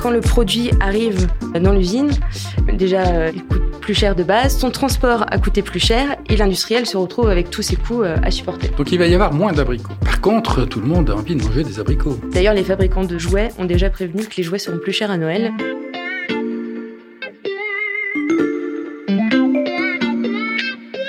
Quand 0.00 0.10
le 0.10 0.20
produit 0.20 0.70
arrive 0.80 1.26
dans 1.60 1.72
l'usine, 1.72 2.10
déjà 2.72 3.06
euh, 3.06 3.30
il 3.34 3.44
coûte 3.44 3.80
plus 3.82 3.92
cher 3.92 4.16
de 4.16 4.22
base, 4.22 4.56
son 4.56 4.70
transport 4.70 5.26
a 5.28 5.36
coûté 5.36 5.60
plus 5.60 5.78
cher 5.78 6.16
et 6.30 6.36
l'industriel 6.36 6.86
se 6.86 6.96
retrouve 6.96 7.28
avec 7.28 7.50
tous 7.50 7.60
ses 7.60 7.76
coûts 7.76 8.02
euh, 8.02 8.16
à 8.22 8.30
supporter. 8.30 8.68
Donc 8.78 8.92
il 8.92 8.98
va 8.98 9.06
y 9.06 9.14
avoir 9.14 9.34
moins 9.34 9.52
d'abricots. 9.52 9.92
Par 10.02 10.22
contre, 10.22 10.64
tout 10.64 10.80
le 10.80 10.86
monde 10.86 11.10
a 11.10 11.16
envie 11.16 11.36
de 11.36 11.44
manger 11.44 11.64
des 11.64 11.78
abricots. 11.78 12.18
D'ailleurs, 12.32 12.54
les 12.54 12.64
fabricants 12.64 13.04
de 13.04 13.18
jouets 13.18 13.50
ont 13.58 13.66
déjà 13.66 13.90
prévenu 13.90 14.24
que 14.24 14.36
les 14.38 14.42
jouets 14.42 14.58
seront 14.58 14.78
plus 14.78 14.92
chers 14.92 15.10
à 15.10 15.18
Noël. 15.18 15.52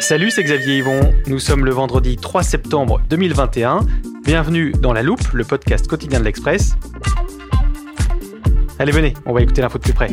Salut, 0.02 0.32
c'est 0.32 0.44
Xavier 0.44 0.80
Yvon. 0.80 1.14
Nous 1.28 1.40
sommes 1.40 1.64
le 1.64 1.72
vendredi 1.72 2.18
3 2.18 2.44
septembre 2.44 3.02
2021. 3.10 3.86
Bienvenue 4.26 4.74
dans 4.74 4.92
La 4.92 5.02
Loupe, 5.02 5.32
le 5.32 5.46
podcast 5.46 5.88
quotidien 5.88 6.20
de 6.20 6.26
l'Express. 6.26 6.76
Allez, 8.82 8.94
venez, 8.94 9.14
on 9.28 9.34
va 9.34 9.44
écouter 9.44 9.62
l'info 9.62 9.78
de 9.78 9.84
plus 9.84 9.94
près. 9.94 10.10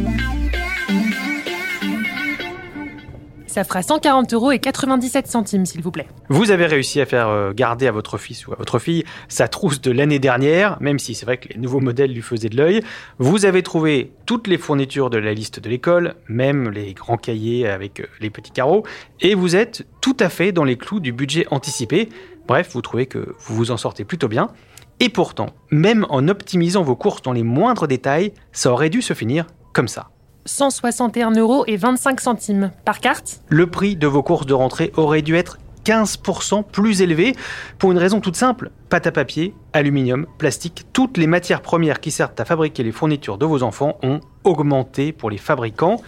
Ça 3.59 3.65
fera 3.65 3.83
140 3.83 4.35
euros 4.35 4.53
et 4.53 4.61
97 4.61 5.27
centimes, 5.27 5.67
s'il 5.67 5.83
vous 5.83 5.91
plaît. 5.91 6.07
Vous 6.29 6.53
avez 6.53 6.67
réussi 6.67 7.01
à 7.01 7.07
faire 7.07 7.27
euh, 7.27 7.51
garder 7.53 7.89
à 7.89 7.91
votre 7.91 8.17
fils 8.17 8.47
ou 8.47 8.53
à 8.53 8.55
votre 8.55 8.79
fille 8.79 9.03
sa 9.27 9.49
trousse 9.49 9.81
de 9.81 9.91
l'année 9.91 10.21
dernière, 10.21 10.81
même 10.81 11.01
si 11.01 11.17
c'est 11.17 11.27
vrai 11.27 11.39
que 11.39 11.49
les 11.49 11.59
nouveaux 11.59 11.81
modèles 11.81 12.13
lui 12.13 12.23
faisaient 12.23 12.51
de 12.51 12.57
l'œil. 12.57 12.83
Vous 13.19 13.47
avez 13.47 13.65
trouvé 13.65 14.13
toutes 14.27 14.47
les 14.47 14.59
fournitures 14.59 15.11
de 15.11 15.19
la 15.19 15.35
liste 15.35 15.59
de 15.59 15.69
l'école, 15.69 16.15
même 16.29 16.71
les 16.71 16.95
grands 16.95 17.17
cahiers 17.17 17.67
avec 17.67 17.99
euh, 17.99 18.07
les 18.21 18.31
petits 18.31 18.53
carreaux, 18.53 18.85
et 19.21 19.35
vous 19.35 19.57
êtes 19.57 19.85
tout 20.01 20.17
à 20.21 20.29
fait 20.29 20.53
dans 20.53 20.63
les 20.63 20.77
clous 20.77 21.01
du 21.01 21.11
budget 21.11 21.45
anticipé. 21.51 22.11
Bref, 22.47 22.71
vous 22.75 22.81
trouvez 22.81 23.07
que 23.07 23.35
vous 23.41 23.57
vous 23.57 23.71
en 23.73 23.77
sortez 23.77 24.05
plutôt 24.05 24.29
bien. 24.29 24.53
Et 25.01 25.09
pourtant, 25.09 25.49
même 25.73 26.07
en 26.11 26.29
optimisant 26.29 26.85
vos 26.85 26.95
courses 26.95 27.23
dans 27.23 27.33
les 27.33 27.43
moindres 27.43 27.89
détails, 27.89 28.35
ça 28.53 28.71
aurait 28.71 28.89
dû 28.89 29.03
se 29.03 29.15
finir 29.15 29.49
comme 29.73 29.89
ça. 29.89 30.11
161 30.45 31.33
euros 31.33 31.65
et 31.67 31.77
25 31.77 32.21
centimes 32.21 32.71
par 32.85 33.01
carte. 33.01 33.41
Le 33.49 33.67
prix 33.67 33.97
de 33.97 34.07
vos 34.07 34.23
courses 34.23 34.47
de 34.47 34.55
rentrée 34.55 34.93
aurait 34.97 35.23
dû 35.23 35.37
être 35.37 35.59
15% 35.85 36.65
plus 36.65 37.01
élevé 37.01 37.35
pour 37.79 37.93
une 37.93 37.99
raison 37.99 38.21
toute 38.21 38.37
simple. 38.37 38.71
Pâte 38.91 39.07
à 39.07 39.13
papier, 39.13 39.55
aluminium, 39.73 40.27
plastique, 40.37 40.87
toutes 40.93 41.17
les 41.17 41.27
matières 41.27 41.63
premières 41.63 42.01
qui 42.01 42.11
servent 42.11 42.35
à 42.39 42.45
fabriquer 42.45 42.83
les 42.83 42.93
fournitures 42.93 43.39
de 43.39 43.47
vos 43.47 43.63
enfants 43.63 43.97
ont 44.03 44.21
augmenté 44.45 45.13
pour 45.13 45.31
les 45.31 45.39
fabricants. 45.39 46.01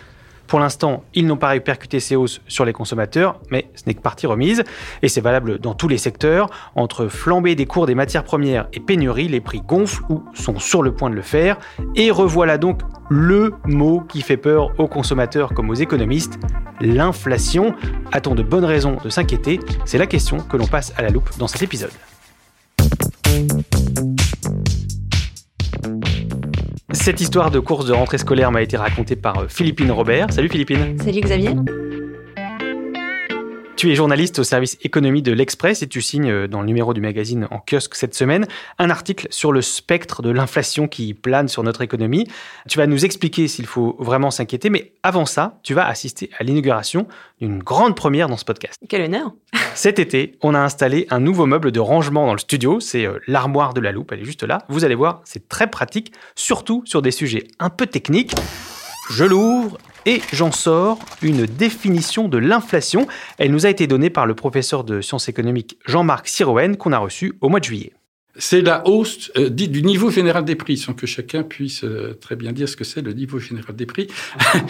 Pour 0.51 0.59
l'instant, 0.59 1.05
ils 1.15 1.29
n'ont 1.29 1.37
pas 1.37 1.51
répercuté 1.51 2.01
ces 2.01 2.17
hausses 2.17 2.41
sur 2.49 2.65
les 2.65 2.73
consommateurs, 2.73 3.39
mais 3.53 3.71
ce 3.77 3.85
n'est 3.87 3.95
que 3.95 4.01
partie 4.01 4.27
remise. 4.27 4.65
Et 5.01 5.07
c'est 5.07 5.21
valable 5.21 5.61
dans 5.61 5.75
tous 5.75 5.87
les 5.87 5.97
secteurs. 5.97 6.51
Entre 6.75 7.07
flambée 7.07 7.55
des 7.55 7.67
cours 7.67 7.87
des 7.87 7.95
matières 7.95 8.25
premières 8.25 8.67
et 8.73 8.81
pénurie, 8.81 9.29
les 9.29 9.41
prix 9.41 9.61
gonflent 9.61 10.03
ou 10.09 10.25
sont 10.35 10.59
sur 10.59 10.83
le 10.83 10.93
point 10.93 11.09
de 11.09 11.15
le 11.15 11.23
faire. 11.23 11.57
Et 11.95 12.11
revoilà 12.11 12.59
donc 12.59 12.81
le 13.09 13.55
mot 13.65 14.01
qui 14.01 14.23
fait 14.23 14.37
peur 14.37 14.73
aux 14.79 14.89
consommateurs 14.89 15.55
comme 15.55 15.71
aux 15.71 15.75
économistes, 15.75 16.41
l'inflation. 16.81 17.77
A-t-on 18.11 18.35
de 18.35 18.43
bonnes 18.43 18.65
raisons 18.65 18.97
de 19.05 19.09
s'inquiéter? 19.09 19.61
C'est 19.85 19.99
la 19.99 20.09
question 20.09 20.39
que 20.39 20.57
l'on 20.57 20.67
passe 20.67 20.93
à 20.97 21.03
la 21.03 21.11
loupe 21.11 21.31
dans 21.39 21.47
cet 21.47 21.63
épisode. 21.63 21.93
Cette 27.01 27.23
histoire 27.23 27.51
de 27.51 27.61
course 27.61 27.87
de 27.87 27.95
rentrée 27.95 28.19
scolaire 28.19 28.53
m'a 28.53 28.61
été 28.61 28.77
racontée 28.77 29.17
par 29.17 29.39
euh, 29.39 29.49
Philippine 29.49 29.91
Robert. 29.91 30.31
Salut 30.31 30.51
Philippine. 30.51 30.99
Salut 31.03 31.21
Xavier. 31.23 31.53
Tu 33.81 33.91
es 33.91 33.95
journaliste 33.95 34.39
au 34.39 34.45
service 34.45 34.77
économie 34.83 35.23
de 35.23 35.33
l'Express 35.33 35.81
et 35.83 35.87
tu 35.87 36.03
signes 36.03 36.31
euh, 36.31 36.47
dans 36.47 36.61
le 36.61 36.67
numéro 36.67 36.93
du 36.93 37.01
magazine 37.01 37.49
en 37.51 37.61
kiosque 37.61 37.95
cette 37.95 38.15
semaine 38.15 38.47
un 38.79 38.91
article 38.91 39.27
sur 39.31 39.53
le 39.53 39.63
spectre 39.63 40.21
de 40.21 40.29
l'inflation 40.29 40.87
qui 40.87 41.15
plane 41.15 41.49
sur 41.49 41.63
notre 41.63 41.81
économie. 41.81 42.27
Tu 42.69 42.77
vas 42.77 42.87
nous 42.87 43.07
expliquer 43.07 43.49
s'il 43.49 43.65
faut 43.65 43.97
vraiment 43.99 44.31
s'inquiéter, 44.31 44.69
mais 44.69 44.93
avant 45.03 45.25
ça, 45.25 45.59
tu 45.63 45.73
vas 45.73 45.87
assister 45.87 46.29
à 46.39 46.45
l'inauguration 46.45 47.09
d'une 47.41 47.61
grande 47.63 47.97
première 47.97 48.29
dans 48.29 48.37
ce 48.37 48.45
podcast. 48.45 48.79
Quel 48.87 49.01
honneur 49.01 49.33
Cet 49.75 49.99
été, 49.99 50.37
on 50.43 50.53
a 50.53 50.59
installé 50.59 51.07
un 51.09 51.21
nouveau 51.21 51.47
meuble 51.47 51.73
de 51.73 51.81
rangement 51.81 52.27
dans 52.27 52.35
le 52.35 52.39
studio, 52.39 52.81
c'est 52.81 53.07
euh, 53.07 53.19
l'armoire 53.29 53.73
de 53.73 53.81
la 53.81 53.93
loupe, 53.93 54.13
elle 54.13 54.21
est 54.21 54.27
juste 54.27 54.43
là. 54.43 54.59
Vous 54.69 54.85
allez 54.85 54.95
voir, 54.95 55.23
c'est 55.25 55.49
très 55.49 55.71
pratique, 55.71 56.13
surtout 56.35 56.83
sur 56.85 57.01
des 57.01 57.13
sujets 57.13 57.45
un 57.59 57.71
peu 57.71 57.87
techniques. 57.87 58.35
Je 59.11 59.25
l'ouvre 59.25 59.77
et 60.07 60.23
j'en 60.33 60.53
sors 60.53 61.01
une 61.21 61.45
définition 61.45 62.29
de 62.29 62.39
l'inflation. 62.39 63.09
Elle 63.39 63.51
nous 63.51 63.67
a 63.67 63.69
été 63.69 63.89
donnée 63.89 64.09
par 64.09 64.25
le 64.25 64.37
professeur 64.37 64.85
de 64.85 65.01
sciences 65.01 65.29
économiques 65.29 65.79
Jean-Marc 65.85 66.29
Sirouen 66.29 66.75
qu'on 66.75 66.93
a 66.93 66.99
reçu 66.99 67.33
au 67.41 67.49
mois 67.49 67.59
de 67.59 67.65
juillet. 67.65 67.93
C'est 68.37 68.61
la 68.61 68.87
hausse 68.87 69.33
euh, 69.37 69.51
du 69.51 69.83
niveau 69.83 70.09
général 70.09 70.45
des 70.45 70.55
prix, 70.55 70.77
sans 70.77 70.95
que 70.95 71.07
chacun 71.07 71.43
puisse 71.43 71.83
euh, 71.83 72.17
très 72.21 72.37
bien 72.37 72.53
dire 72.53 72.69
ce 72.69 72.77
que 72.77 72.85
c'est 72.85 73.03
le 73.03 73.13
niveau 73.13 73.41
général 73.41 73.75
des 73.75 73.87
prix. 73.87 74.07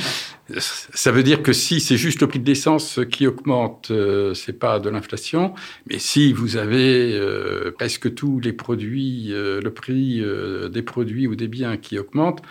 Ça 0.59 1.13
veut 1.13 1.23
dire 1.23 1.43
que 1.43 1.53
si 1.53 1.79
c'est 1.79 1.99
juste 1.99 2.23
le 2.23 2.27
prix 2.27 2.41
de 2.41 2.47
l'essence 2.47 2.99
qui 3.13 3.27
augmente, 3.27 3.93
euh, 3.93 4.35
c'est 4.35 4.59
pas 4.59 4.81
de 4.81 4.89
l'inflation. 4.89 5.55
Mais 5.89 5.99
si 6.01 6.33
vous 6.33 6.57
avez 6.57 7.13
euh, 7.13 7.71
presque 7.71 8.13
tous 8.15 8.41
les 8.41 8.53
produits, 8.53 9.29
le 9.29 9.71
prix 9.71 10.25
des 10.73 10.83
produits 10.83 11.29
ou 11.29 11.37
des 11.37 11.47
biens 11.47 11.77
qui 11.77 12.01
augmentent, 12.01 12.43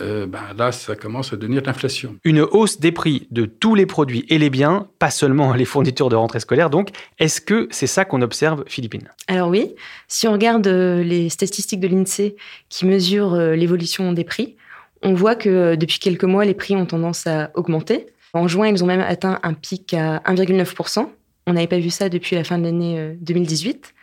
euh, 0.00 0.26
ben 0.26 0.40
là, 0.56 0.72
ça 0.72 0.94
commence 0.94 1.32
à 1.32 1.36
devenir 1.36 1.62
de 1.62 1.66
l'inflation. 1.66 2.16
Une 2.24 2.40
hausse 2.40 2.80
des 2.80 2.92
prix 2.92 3.26
de 3.30 3.44
tous 3.44 3.74
les 3.74 3.86
produits 3.86 4.24
et 4.28 4.38
les 4.38 4.50
biens, 4.50 4.88
pas 4.98 5.10
seulement 5.10 5.54
les 5.54 5.64
fournitures 5.64 6.08
de 6.08 6.16
rentrée 6.16 6.40
scolaire. 6.40 6.70
Donc, 6.70 6.90
est-ce 7.18 7.40
que 7.40 7.68
c'est 7.70 7.86
ça 7.86 8.04
qu'on 8.04 8.22
observe, 8.22 8.64
Philippine? 8.66 9.08
Alors 9.28 9.48
oui, 9.48 9.74
si 10.08 10.28
on 10.28 10.32
regarde 10.32 10.66
euh, 10.66 11.02
les 11.02 11.28
statistiques 11.28 11.80
de 11.80 11.88
l'INSEE 11.88 12.36
qui 12.68 12.86
mesurent 12.86 13.34
euh, 13.34 13.54
l'évolution 13.54 14.12
des 14.12 14.24
prix, 14.24 14.56
on 15.02 15.14
voit 15.14 15.34
que 15.34 15.76
depuis 15.76 15.98
quelques 15.98 16.24
mois, 16.24 16.44
les 16.44 16.54
prix 16.54 16.76
ont 16.76 16.86
tendance 16.86 17.26
à 17.26 17.50
augmenter. 17.54 18.06
En 18.32 18.46
juin, 18.48 18.68
ils 18.68 18.84
ont 18.84 18.86
même 18.86 19.00
atteint 19.00 19.40
un 19.42 19.54
pic 19.54 19.94
à 19.94 20.18
1,9%. 20.18 21.08
On 21.46 21.52
n'avait 21.54 21.66
pas 21.66 21.78
vu 21.78 21.90
ça 21.90 22.08
depuis 22.08 22.36
la 22.36 22.44
fin 22.44 22.58
de 22.58 22.64
l'année 22.64 22.98
euh, 22.98 23.14
2018. 23.20 23.94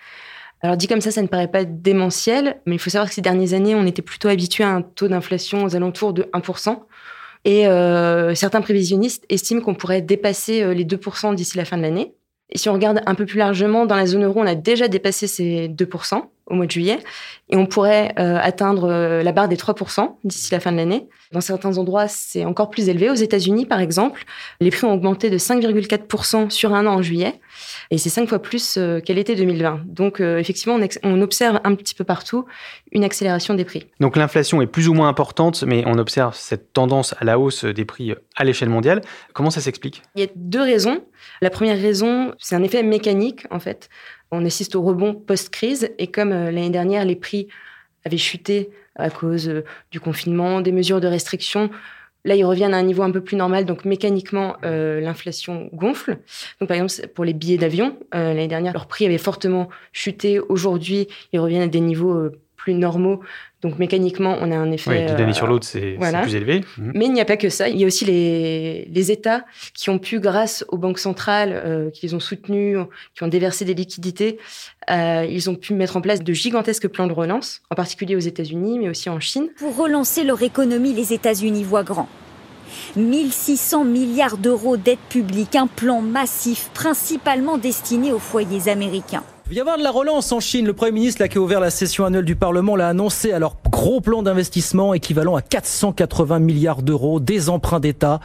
Alors 0.61 0.75
dit 0.75 0.87
comme 0.87 1.01
ça, 1.01 1.11
ça 1.11 1.21
ne 1.21 1.27
paraît 1.27 1.49
pas 1.49 1.65
démentiel, 1.65 2.59
mais 2.65 2.75
il 2.75 2.79
faut 2.79 2.89
savoir 2.89 3.09
que 3.09 3.13
ces 3.15 3.21
dernières 3.21 3.53
années, 3.53 3.75
on 3.75 3.85
était 3.85 4.01
plutôt 4.01 4.27
habitué 4.27 4.63
à 4.63 4.69
un 4.69 4.81
taux 4.81 5.07
d'inflation 5.07 5.63
aux 5.63 5.75
alentours 5.75 6.13
de 6.13 6.23
1%. 6.33 6.79
Et 7.45 7.67
euh, 7.67 8.33
certains 8.35 8.61
prévisionnistes 8.61 9.23
estiment 9.29 9.61
qu'on 9.61 9.75
pourrait 9.75 10.01
dépasser 10.01 10.63
euh, 10.63 10.73
les 10.73 10.83
2% 10.83 11.35
d'ici 11.35 11.57
la 11.57 11.65
fin 11.65 11.77
de 11.77 11.83
l'année. 11.83 12.13
Et 12.49 12.57
si 12.57 12.69
on 12.69 12.73
regarde 12.73 13.01
un 13.05 13.15
peu 13.15 13.25
plus 13.25 13.37
largement, 13.37 13.85
dans 13.85 13.95
la 13.95 14.05
zone 14.05 14.23
euro, 14.23 14.41
on 14.41 14.47
a 14.47 14.55
déjà 14.55 14.87
dépassé 14.87 15.27
ces 15.27 15.69
2% 15.69 16.23
au 16.47 16.55
mois 16.55 16.65
de 16.65 16.71
juillet. 16.71 16.99
Et 17.49 17.55
on 17.55 17.65
pourrait 17.65 18.13
euh, 18.19 18.37
atteindre 18.41 18.89
euh, 18.89 19.23
la 19.23 19.31
barre 19.31 19.47
des 19.47 19.55
3% 19.55 20.15
d'ici 20.23 20.51
la 20.51 20.59
fin 20.59 20.71
de 20.71 20.77
l'année. 20.77 21.07
Dans 21.31 21.41
certains 21.41 21.77
endroits, 21.77 22.07
c'est 22.07 22.45
encore 22.45 22.69
plus 22.69 22.89
élevé. 22.89 23.09
Aux 23.09 23.15
États-Unis, 23.15 23.65
par 23.65 23.79
exemple, 23.79 24.23
les 24.61 24.71
prix 24.71 24.85
ont 24.85 24.93
augmenté 24.93 25.29
de 25.29 25.37
5,4% 25.37 26.49
sur 26.49 26.73
un 26.73 26.85
an 26.85 26.95
en 26.95 27.01
juillet. 27.01 27.39
Et 27.91 27.97
c'est 27.97 28.09
cinq 28.09 28.29
fois 28.29 28.39
plus 28.39 28.77
euh, 28.77 28.99
qu'à 28.99 29.13
l'été 29.13 29.35
2020. 29.35 29.81
Donc, 29.85 30.19
euh, 30.19 30.37
effectivement, 30.37 30.79
on, 31.03 31.21
observe 31.21 31.59
un 31.63 31.75
petit 31.75 31.95
peu 31.95 32.03
partout 32.03 32.45
une 32.91 33.03
accélération 33.03 33.53
des 33.55 33.65
prix. 33.65 33.87
Donc 33.99 34.15
l'inflation 34.15 34.61
est 34.61 34.67
plus 34.67 34.87
ou 34.87 34.93
moins 34.93 35.09
importante, 35.09 35.63
mais 35.63 35.83
on 35.85 35.97
observe 35.97 36.35
cette 36.35 36.73
tendance 36.73 37.15
à 37.19 37.25
la 37.25 37.39
hausse 37.39 37.65
des 37.65 37.85
prix 37.85 38.13
à 38.35 38.43
l'échelle 38.43 38.69
mondiale. 38.69 39.01
Comment 39.33 39.49
ça 39.49 39.61
s'explique? 39.61 40.03
Il 40.15 40.21
y 40.21 40.25
a 40.25 40.29
deux 40.35 40.61
raisons. 40.61 41.01
La 41.41 41.49
première 41.49 41.79
raison, 41.79 42.33
c'est 42.37 42.55
un 42.55 42.63
effet 42.63 42.83
mécanique, 42.83 43.45
en 43.51 43.59
fait. 43.59 43.89
On 44.31 44.45
assiste 44.45 44.75
au 44.75 44.81
rebond 44.81 45.13
post-crise. 45.13 45.89
Et 45.97 46.07
comme 46.07 46.31
euh, 46.31 46.51
l'année 46.51 46.69
dernière, 46.69 47.05
les 47.05 47.15
prix 47.15 47.47
avaient 48.05 48.17
chuté 48.17 48.69
à 48.95 49.09
cause 49.09 49.47
euh, 49.49 49.63
du 49.91 49.99
confinement, 49.99 50.61
des 50.61 50.71
mesures 50.71 51.01
de 51.01 51.07
restriction, 51.07 51.69
là, 52.25 52.35
ils 52.35 52.43
reviennent 52.43 52.73
à 52.73 52.77
un 52.77 52.83
niveau 52.83 53.03
un 53.03 53.11
peu 53.11 53.21
plus 53.21 53.37
normal. 53.37 53.65
Donc, 53.65 53.85
mécaniquement, 53.85 54.57
euh, 54.65 54.99
l'inflation 54.99 55.69
gonfle. 55.73 56.17
Donc, 56.59 56.67
par 56.67 56.77
exemple, 56.77 57.07
pour 57.09 57.25
les 57.25 57.33
billets 57.33 57.57
d'avion, 57.57 57.97
l'année 58.11 58.47
dernière, 58.47 58.73
leur 58.73 58.87
prix 58.87 59.05
avait 59.05 59.17
fortement 59.17 59.69
chuté. 59.93 60.39
Aujourd'hui, 60.39 61.07
ils 61.31 61.39
reviennent 61.39 61.61
à 61.61 61.67
des 61.67 61.79
niveaux 61.79 62.29
plus 62.67 62.73
normaux. 62.73 63.21
Donc, 63.61 63.79
mécaniquement, 63.79 64.37
on 64.41 64.51
a 64.51 64.57
un 64.57 64.71
effet... 64.71 64.91
Oui, 64.91 65.05
d'une 65.05 65.15
année 65.15 65.29
euh, 65.29 65.33
sur 65.33 65.47
l'autre, 65.47 65.65
c'est 65.65 65.95
voilà. 65.97 66.21
plus 66.21 66.35
élevé. 66.35 66.61
Mhm. 66.77 66.91
mais 66.95 67.05
il 67.05 67.13
n'y 67.13 67.21
a 67.21 67.25
pas 67.25 67.37
que 67.37 67.47
ça. 67.47 67.69
Il 67.69 67.79
y 67.79 67.85
a 67.85 67.87
aussi 67.87 68.03
les, 68.03 68.89
les 68.91 69.11
États 69.11 69.45
qui 69.73 69.89
ont 69.89 69.99
pu, 69.99 70.19
grâce 70.19 70.65
aux 70.67 70.77
banques 70.77 70.99
centrales, 70.99 71.53
euh, 71.53 71.89
qui 71.89 72.05
les 72.05 72.13
ont 72.13 72.19
soutenus, 72.19 72.77
qui 73.15 73.23
ont 73.23 73.29
déversé 73.29 73.63
des 73.63 73.73
liquidités, 73.73 74.37
euh, 74.91 75.25
ils 75.29 75.49
ont 75.49 75.55
pu 75.55 75.73
mettre 75.73 75.95
en 75.95 76.01
place 76.01 76.21
de 76.21 76.33
gigantesques 76.33 76.89
plans 76.89 77.07
de 77.07 77.13
relance, 77.13 77.61
en 77.71 77.75
particulier 77.75 78.17
aux 78.17 78.27
États-Unis, 78.33 78.79
mais 78.79 78.89
aussi 78.89 79.09
en 79.09 79.21
Chine. 79.21 79.47
Pour 79.57 79.77
relancer 79.77 80.25
leur 80.25 80.41
économie, 80.43 80.93
les 80.93 81.13
États-Unis 81.13 81.63
voient 81.63 81.83
grand. 81.83 82.09
1600 82.97 83.85
milliards 83.85 84.37
d'euros 84.37 84.75
d'aide 84.75 84.99
publique, 85.09 85.55
un 85.55 85.67
plan 85.67 86.01
massif 86.01 86.69
principalement 86.73 87.57
destiné 87.57 88.11
aux 88.11 88.19
foyers 88.19 88.69
américains. 88.69 89.23
Il 89.49 89.53
va 89.53 89.59
y 89.59 89.61
avoir 89.61 89.77
de 89.77 89.83
la 89.83 89.91
relance 89.91 90.33
en 90.33 90.41
Chine. 90.41 90.65
Le 90.65 90.73
Premier 90.73 90.91
ministre, 90.91 91.21
là, 91.21 91.29
qui 91.29 91.37
a 91.37 91.41
ouvert 91.41 91.61
la 91.61 91.69
session 91.69 92.03
annuelle 92.03 92.25
du 92.25 92.35
Parlement, 92.35 92.75
l'a 92.75 92.89
annoncé. 92.89 93.31
Alors, 93.31 93.55
gros 93.69 94.01
plan 94.01 94.21
d'investissement 94.21 94.93
équivalent 94.93 95.37
à 95.37 95.41
480 95.41 96.39
milliards 96.39 96.81
d'euros, 96.81 97.21
des 97.21 97.47
emprunts 97.47 97.79
d'État, 97.79 98.19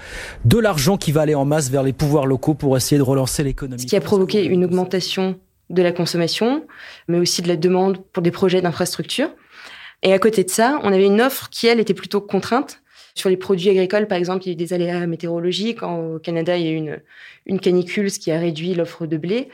de 0.44 0.58
l'argent 0.58 0.96
qui 0.96 1.12
va 1.12 1.20
aller 1.20 1.36
en 1.36 1.44
masse 1.44 1.70
vers 1.70 1.84
les 1.84 1.92
pouvoirs 1.92 2.26
locaux 2.26 2.54
pour 2.54 2.76
essayer 2.76 2.98
de 2.98 3.04
relancer 3.04 3.44
l'économie. 3.44 3.82
Ce 3.82 3.86
qui 3.86 3.94
a 3.94 4.00
provoqué 4.00 4.44
une 4.44 4.64
augmentation 4.64 5.38
de 5.70 5.80
la 5.80 5.92
consommation, 5.92 6.66
mais 7.06 7.20
aussi 7.20 7.40
de 7.40 7.46
la 7.46 7.56
demande 7.56 7.98
pour 8.12 8.24
des 8.24 8.32
projets 8.32 8.60
d'infrastructure. 8.60 9.30
Et 10.02 10.12
à 10.12 10.18
côté 10.18 10.42
de 10.42 10.50
ça, 10.50 10.80
on 10.82 10.92
avait 10.92 11.06
une 11.06 11.20
offre 11.20 11.50
qui, 11.50 11.68
elle, 11.68 11.78
était 11.78 11.94
plutôt 11.94 12.20
contrainte. 12.20 12.81
Sur 13.14 13.28
les 13.28 13.36
produits 13.36 13.68
agricoles, 13.68 14.08
par 14.08 14.18
exemple, 14.18 14.44
il 14.44 14.46
y 14.48 14.50
a 14.50 14.52
eu 14.52 14.56
des 14.56 14.72
aléas 14.72 15.06
météorologiques. 15.06 15.82
Au 15.82 16.18
Canada, 16.18 16.56
il 16.56 16.64
y 16.64 16.68
a 16.68 16.72
eu 16.72 16.76
une, 16.76 17.00
une 17.46 17.60
canicule, 17.60 18.10
ce 18.10 18.18
qui 18.18 18.30
a 18.30 18.38
réduit 18.38 18.74
l'offre 18.74 19.06
de 19.06 19.16
blé. 19.16 19.48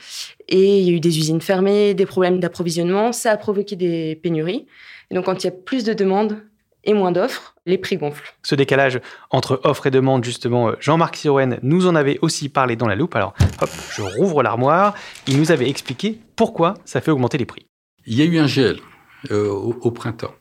Et 0.49 0.79
il 0.81 0.87
y 0.87 0.91
a 0.91 0.93
eu 0.93 1.01
des 1.01 1.19
usines 1.19 1.41
fermées, 1.41 1.95
des 1.95 2.07
problèmes 2.07 2.41
d'approvisionnement. 2.41 3.13
Ça 3.13 3.33
a 3.33 3.37
provoqué 3.37 3.77
des 3.77 4.17
pénuries. 4.17 4.67
Et 5.11 5.15
donc, 5.15 5.25
quand 5.25 5.43
il 5.43 5.47
y 5.47 5.51
a 5.51 5.53
plus 5.53 5.85
de 5.85 5.93
demandes 5.93 6.43
et 6.85 6.95
moins 6.95 7.13
d'offres, 7.13 7.55
les 7.67 7.77
prix 7.77 7.97
gonflent. 7.97 8.35
Ce 8.43 8.55
décalage 8.55 9.01
entre 9.31 9.61
offre 9.65 9.89
et 9.89 9.91
demande, 9.91 10.25
justement, 10.25 10.73
Jean-Marc 10.81 11.17
Sirouen 11.17 11.59
nous 11.63 11.87
en 11.87 11.95
avait 11.95 12.19
aussi 12.23 12.49
parlé 12.49 12.77
dans 12.77 12.87
la 12.87 12.95
loupe. 12.95 13.17
Alors, 13.17 13.35
hop, 13.61 13.71
je 13.95 14.03
rouvre 14.03 14.43
l'armoire. 14.43 14.95
Il 15.27 15.39
nous 15.39 15.51
avait 15.51 15.69
expliqué 15.69 16.19
pourquoi 16.37 16.75
ça 16.85 17.01
fait 17.01 17.11
augmenter 17.11 17.37
les 17.37 17.47
prix. 17.47 17.67
Il 18.07 18.15
y 18.15 18.23
a 18.23 18.25
eu 18.25 18.39
un 18.39 18.47
gel 18.47 18.79
euh, 19.31 19.49
au, 19.49 19.77
au 19.81 19.91
printemps. 19.91 20.33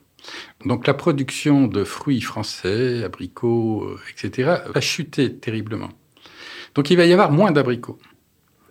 Donc 0.66 0.88
la 0.88 0.94
production 0.94 1.68
de 1.68 1.84
fruits 1.84 2.22
français, 2.22 3.04
abricots, 3.04 3.84
euh, 3.84 4.00
etc., 4.12 4.56
va 4.74 4.82
chuter 4.82 5.34
terriblement. 5.36 5.90
Donc 6.76 6.90
il 6.90 6.98
va 6.98 7.06
y 7.06 7.14
avoir 7.14 7.32
moins 7.32 7.52
d'abricots. 7.52 8.00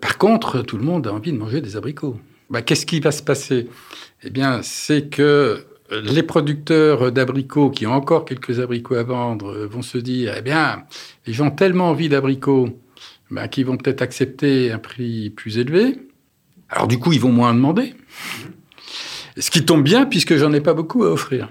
Par 0.00 0.18
contre, 0.18 0.62
tout 0.62 0.76
le 0.76 0.84
monde 0.84 1.06
a 1.06 1.12
envie 1.12 1.32
de 1.32 1.38
manger 1.38 1.60
des 1.60 1.76
abricots. 1.76 2.18
Bah, 2.50 2.62
Qu'est-ce 2.62 2.86
qui 2.86 3.00
va 3.00 3.12
se 3.12 3.22
passer? 3.22 3.68
Eh 4.22 4.30
bien, 4.30 4.60
c'est 4.62 5.08
que 5.08 5.64
les 5.90 6.22
producteurs 6.22 7.12
d'abricots 7.12 7.70
qui 7.70 7.86
ont 7.86 7.92
encore 7.92 8.24
quelques 8.24 8.60
abricots 8.60 8.96
à 8.96 9.02
vendre 9.02 9.52
euh, 9.52 9.66
vont 9.66 9.82
se 9.82 9.98
dire, 9.98 10.34
eh 10.36 10.42
bien, 10.42 10.84
les 11.26 11.32
gens 11.32 11.46
ont 11.46 11.50
tellement 11.50 11.90
envie 11.90 12.08
d'abricots 12.08 12.78
bah, 13.30 13.48
qu'ils 13.48 13.66
vont 13.66 13.76
peut-être 13.76 14.02
accepter 14.02 14.72
un 14.72 14.78
prix 14.78 15.30
plus 15.30 15.58
élevé. 15.58 15.96
Alors 16.68 16.88
du 16.88 16.98
coup, 16.98 17.12
ils 17.12 17.20
vont 17.20 17.32
moins 17.32 17.54
demander. 17.54 17.94
Ce 19.38 19.50
qui 19.50 19.64
tombe 19.64 19.82
bien 19.84 20.06
puisque 20.06 20.36
j'en 20.36 20.52
ai 20.52 20.60
pas 20.60 20.74
beaucoup 20.74 21.04
à 21.04 21.12
offrir. 21.12 21.50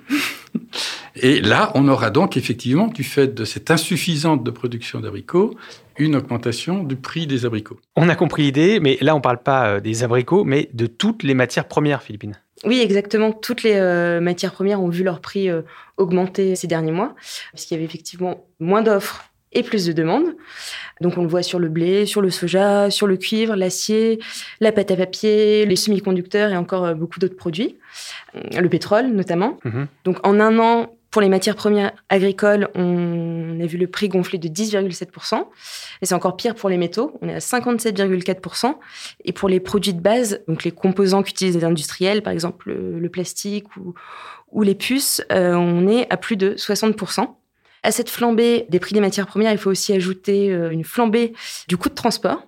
Et 1.16 1.40
là, 1.42 1.72
on 1.76 1.88
aura 1.88 2.10
donc 2.10 2.36
effectivement, 2.36 2.88
du 2.88 3.04
fait 3.04 3.34
de 3.34 3.46
cette 3.46 3.72
insuffisante 3.72 4.44
de 4.44 4.52
production 4.52 5.00
d'abricots, 5.00 5.56
une 5.98 6.16
augmentation 6.16 6.84
du 6.84 6.96
prix 6.96 7.26
des 7.26 7.46
abricots. 7.46 7.80
On 7.96 8.10
a 8.10 8.16
compris 8.16 8.44
l'idée, 8.44 8.80
mais 8.80 8.98
là, 9.02 9.16
on 9.16 9.20
ne 9.20 9.24
parle 9.24 9.42
pas 9.42 9.68
euh, 9.68 9.80
des 9.80 10.04
abricots, 10.04 10.44
mais 10.44 10.70
de 10.74 10.88
toutes 10.88 11.24
les 11.24 11.34
matières 11.34 11.68
premières, 11.68 12.04
Philippine. 12.04 12.38
Oui, 12.66 12.82
exactement. 12.82 13.32
Toutes 13.32 13.64
les 13.64 13.76
euh, 13.76 14.20
matières 14.20 14.52
premières 14.52 14.82
ont 14.82 14.90
vu 14.90 15.04
leur 15.04 15.22
prix 15.22 15.50
euh, 15.50 15.62
augmenter 15.98 16.56
ces 16.56 16.68
derniers 16.68 16.92
mois, 16.92 17.16
puisqu'il 17.54 17.76
y 17.76 17.78
avait 17.78 17.86
effectivement 17.86 18.46
moins 18.60 18.82
d'offres 18.82 19.26
et 19.54 19.64
plus 19.64 19.86
de 19.86 19.94
demandes. 19.94 20.36
Donc 21.00 21.18
on 21.18 21.22
le 21.22 21.30
voit 21.30 21.44
sur 21.44 21.60
le 21.60 21.70
blé, 21.70 22.06
sur 22.06 22.20
le 22.20 22.30
soja, 22.30 22.90
sur 22.90 23.08
le 23.08 23.16
cuivre, 23.16 23.56
l'acier, 23.56 24.20
la 24.60 24.74
pâte 24.74 24.92
à 24.92 24.98
papier, 24.98 25.66
les 25.66 25.78
semi-conducteurs 25.78 26.52
et 26.52 26.58
encore 26.58 26.94
beaucoup 26.94 27.22
d'autres 27.22 27.38
produits, 27.38 27.78
le 28.34 28.68
pétrole 28.68 29.08
notamment. 29.08 29.58
Mhm. 29.64 29.88
Donc 30.04 30.18
en 30.28 30.42
un 30.42 30.60
an, 30.60 30.94
pour 31.16 31.22
les 31.22 31.30
matières 31.30 31.56
premières 31.56 31.94
agricoles, 32.10 32.68
on 32.76 33.58
a 33.62 33.66
vu 33.66 33.78
le 33.78 33.88
prix 33.88 34.10
gonfler 34.10 34.38
de 34.38 34.50
10,7%. 34.50 35.46
Et 36.02 36.06
c'est 36.06 36.14
encore 36.14 36.36
pire 36.36 36.56
pour 36.56 36.68
les 36.68 36.76
métaux. 36.76 37.18
On 37.22 37.30
est 37.30 37.36
à 37.36 37.38
57,4%. 37.38 38.76
Et 39.24 39.32
pour 39.32 39.48
les 39.48 39.62
produits 39.62 39.94
de 39.94 40.02
base, 40.02 40.42
donc 40.50 40.66
les 40.66 40.72
composants 40.72 41.24
qu'utilisent 41.24 41.56
les 41.56 41.64
industriels, 41.64 42.22
par 42.22 42.34
exemple 42.34 42.68
le, 42.68 43.00
le 43.00 43.10
plastique 43.10 43.78
ou, 43.78 43.94
ou, 44.52 44.62
les 44.64 44.76
puces, 44.76 45.24
euh, 45.32 45.54
on 45.54 45.88
est 45.88 46.06
à 46.12 46.18
plus 46.18 46.36
de 46.36 46.56
60%. 46.56 47.30
À 47.84 47.92
cette 47.92 48.10
flambée 48.10 48.66
des 48.68 48.82
prix 48.82 48.94
des 48.94 49.00
matières 49.00 49.28
premières, 49.28 49.54
il 49.54 49.58
faut 49.58 49.72
aussi 49.72 49.94
ajouter 49.94 50.52
euh, 50.52 50.70
une 50.70 50.84
flambée 50.84 51.32
du 51.70 51.78
coût 51.78 51.88
de 51.88 51.96
transport. 51.96 52.46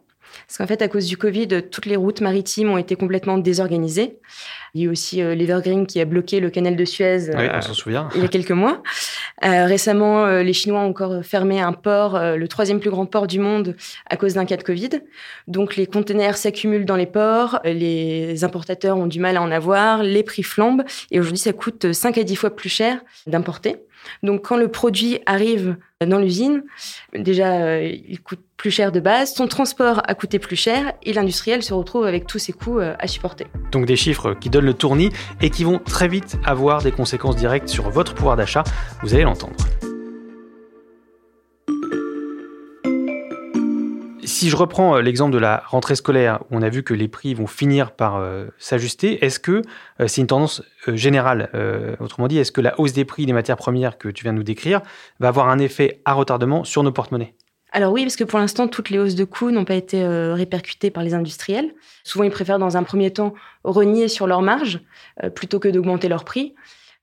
Parce 0.48 0.58
qu'en 0.58 0.68
fait, 0.68 0.82
à 0.82 0.88
cause 0.88 1.06
du 1.06 1.18
Covid, 1.18 1.64
toutes 1.72 1.86
les 1.86 1.96
routes 1.96 2.22
maritimes 2.22 2.70
ont 2.70 2.78
été 2.78 2.96
complètement 2.96 3.38
désorganisées. 3.38 4.18
Il 4.74 4.82
y 4.82 4.84
a 4.84 4.88
eu 4.88 4.92
aussi 4.92 5.22
euh, 5.22 5.34
l'Evergreen 5.34 5.88
qui 5.88 6.00
a 6.00 6.06
bloqué 6.06 6.40
le 6.40 6.50
canal 6.50 6.76
de 6.76 6.86
Suez 6.86 7.30
oui, 7.36 7.48
on 7.52 7.62
s'en 7.62 7.74
souvient. 7.74 8.10
il 8.16 8.22
y 8.22 8.26
a 8.26 8.28
quelques 8.28 8.52
mois. 8.52 8.84
Euh, 9.46 9.66
récemment, 9.66 10.26
euh, 10.26 10.42
les 10.42 10.54
Chinois 10.54 10.80
ont 10.80 10.90
encore 10.90 11.24
fermé 11.24 11.60
un 11.60 11.74
port, 11.74 12.16
euh, 12.16 12.36
le 12.36 12.48
troisième 12.48 12.80
plus 12.80 12.90
grand 12.90 13.06
port 13.06 13.28
du 13.28 13.40
monde, 13.40 13.76
à 14.10 14.18
cause 14.18 14.34
d'un 14.34 14.46
cas 14.46 14.58
de 14.58 14.64
Covid. 14.64 14.90
Donc 15.48 15.76
les 15.76 15.86
conteneurs 15.86 16.38
s'accumulent 16.38 16.86
dans 16.86 16.96
les 16.96 17.06
ports, 17.06 17.60
les 17.64 18.44
importateurs 18.44 18.98
ont 18.98 19.08
du 19.08 19.20
mal 19.20 19.38
à 19.38 19.42
en 19.42 19.52
avoir, 19.52 20.02
les 20.02 20.24
prix 20.24 20.44
flambent, 20.44 20.84
et 21.12 21.20
aujourd'hui 21.20 21.40
ça 21.40 21.54
coûte 21.54 21.94
5 21.94 22.18
à 22.18 22.24
10 22.24 22.36
fois 22.36 22.56
plus 22.56 22.70
cher 22.70 23.00
d'importer. 23.28 23.78
Donc 24.24 24.46
quand 24.46 24.58
le 24.58 24.68
produit 24.68 25.20
arrive 25.26 25.78
dans 26.06 26.20
l'usine, 26.20 26.64
déjà 27.14 27.54
euh, 27.54 27.82
il 28.08 28.22
coûte 28.22 28.40
plus 28.56 28.72
cher 28.72 28.92
de 28.92 29.00
base, 29.00 29.34
son 29.34 29.48
transport 29.48 30.02
a 30.06 30.14
coûté 30.16 30.40
plus 30.40 30.56
cher 30.56 30.94
et 31.04 31.14
l'industriel 31.14 31.64
se 31.64 31.74
retrouve 31.74 32.06
avec 32.06 32.28
tous 32.28 32.40
ses 32.40 32.54
coûts 32.54 32.80
euh, 32.80 32.96
à 33.00 33.08
supporter. 33.08 33.48
Donc 33.72 33.86
des 33.86 33.96
chiffres 33.96 34.34
qui 34.34 34.50
donnent 34.50 34.66
le 34.66 34.74
tournis 34.74 35.10
et 35.42 35.50
qui 35.50 35.64
vont 35.64 35.80
très 35.80 36.08
vite 36.08 36.38
avoir 36.44 36.82
des 36.84 36.92
conséquences 36.92 37.36
directes 37.36 37.70
sur 37.70 37.90
votre 37.90 38.14
pouvoir 38.14 38.36
d'achat, 38.36 38.64
vous 39.02 39.14
allez 39.14 39.24
l'entendre. 39.24 39.56
Si 44.38 44.52
je 44.52 44.56
reprends 44.56 44.96
euh, 44.96 45.02
l'exemple 45.02 45.34
de 45.34 45.40
la 45.40 45.64
rentrée 45.66 45.96
scolaire, 45.96 46.44
on 46.52 46.62
a 46.62 46.70
vu 46.70 46.84
que 46.84 46.94
les 46.94 47.08
prix 47.08 47.34
vont 47.34 47.48
finir 47.48 47.90
par 47.90 48.18
euh, 48.18 48.46
s'ajuster, 48.60 49.26
est-ce 49.26 49.40
que 49.40 49.64
euh, 50.00 50.08
c'est 50.08 50.22
une 50.22 50.28
tendance 50.28 50.62
générale 50.86 51.50
Autrement 52.00 52.28
dit, 52.28 52.38
est-ce 52.38 52.52
que 52.52 52.62
la 52.62 52.80
hausse 52.80 52.94
des 52.94 53.04
prix 53.04 53.26
des 53.26 53.34
matières 53.34 53.58
premières 53.58 53.98
que 53.98 54.10
tu 54.10 54.22
viens 54.22 54.34
de 54.34 54.38
nous 54.38 54.44
décrire 54.44 54.82
va 55.20 55.30
avoir 55.30 55.50
un 55.50 55.58
effet 55.58 56.02
à 56.06 56.14
retardement 56.14 56.64
sur 56.66 56.84
nos 56.84 56.92
porte-monnaies? 56.92 57.34
Alors 57.72 57.92
oui, 57.92 58.04
parce 58.04 58.16
que 58.16 58.24
pour 58.24 58.38
l'instant, 58.38 58.68
toutes 58.68 58.92
les 58.92 59.00
hausses 59.00 59.16
de 59.16 59.24
coûts 59.24 59.50
n'ont 59.50 59.66
pas 59.66 59.74
été 59.74 60.06
répercutées 60.08 60.92
par 60.92 61.04
les 61.04 61.16
industriels. 61.16 61.74
Souvent, 62.04 62.24
ils 62.24 62.32
préfèrent 62.32 62.60
dans 62.60 62.78
un 62.78 62.84
premier 62.84 63.12
temps 63.12 63.34
renier 63.64 64.08
sur 64.08 64.28
leur 64.28 64.42
marge 64.42 64.80
euh, 65.24 65.30
plutôt 65.30 65.60
que 65.60 65.68
d'augmenter 65.68 66.08
leur 66.08 66.24
prix. 66.24 66.54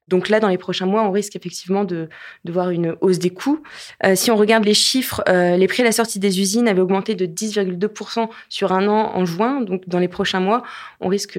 Donc 0.08 0.28
là, 0.28 0.40
dans 0.40 0.48
les 0.48 0.58
prochains 0.58 0.86
mois, 0.86 1.02
on 1.02 1.10
risque 1.10 1.36
effectivement 1.36 1.84
de, 1.84 2.08
voir 2.44 2.70
une 2.70 2.96
hausse 3.00 3.18
des 3.18 3.30
coûts. 3.30 3.62
Euh, 4.04 4.14
si 4.14 4.30
on 4.30 4.36
regarde 4.36 4.64
les 4.64 4.74
chiffres, 4.74 5.22
euh, 5.28 5.56
les 5.56 5.66
prix 5.66 5.82
à 5.82 5.86
la 5.86 5.92
sortie 5.92 6.18
des 6.18 6.40
usines 6.40 6.68
avaient 6.68 6.80
augmenté 6.80 7.14
de 7.14 7.26
10,2% 7.26 8.28
sur 8.48 8.72
un 8.72 8.86
an 8.88 9.12
en 9.14 9.24
juin. 9.24 9.60
Donc 9.60 9.88
dans 9.88 9.98
les 9.98 10.08
prochains 10.08 10.40
mois, 10.40 10.62
on 11.00 11.08
risque 11.08 11.38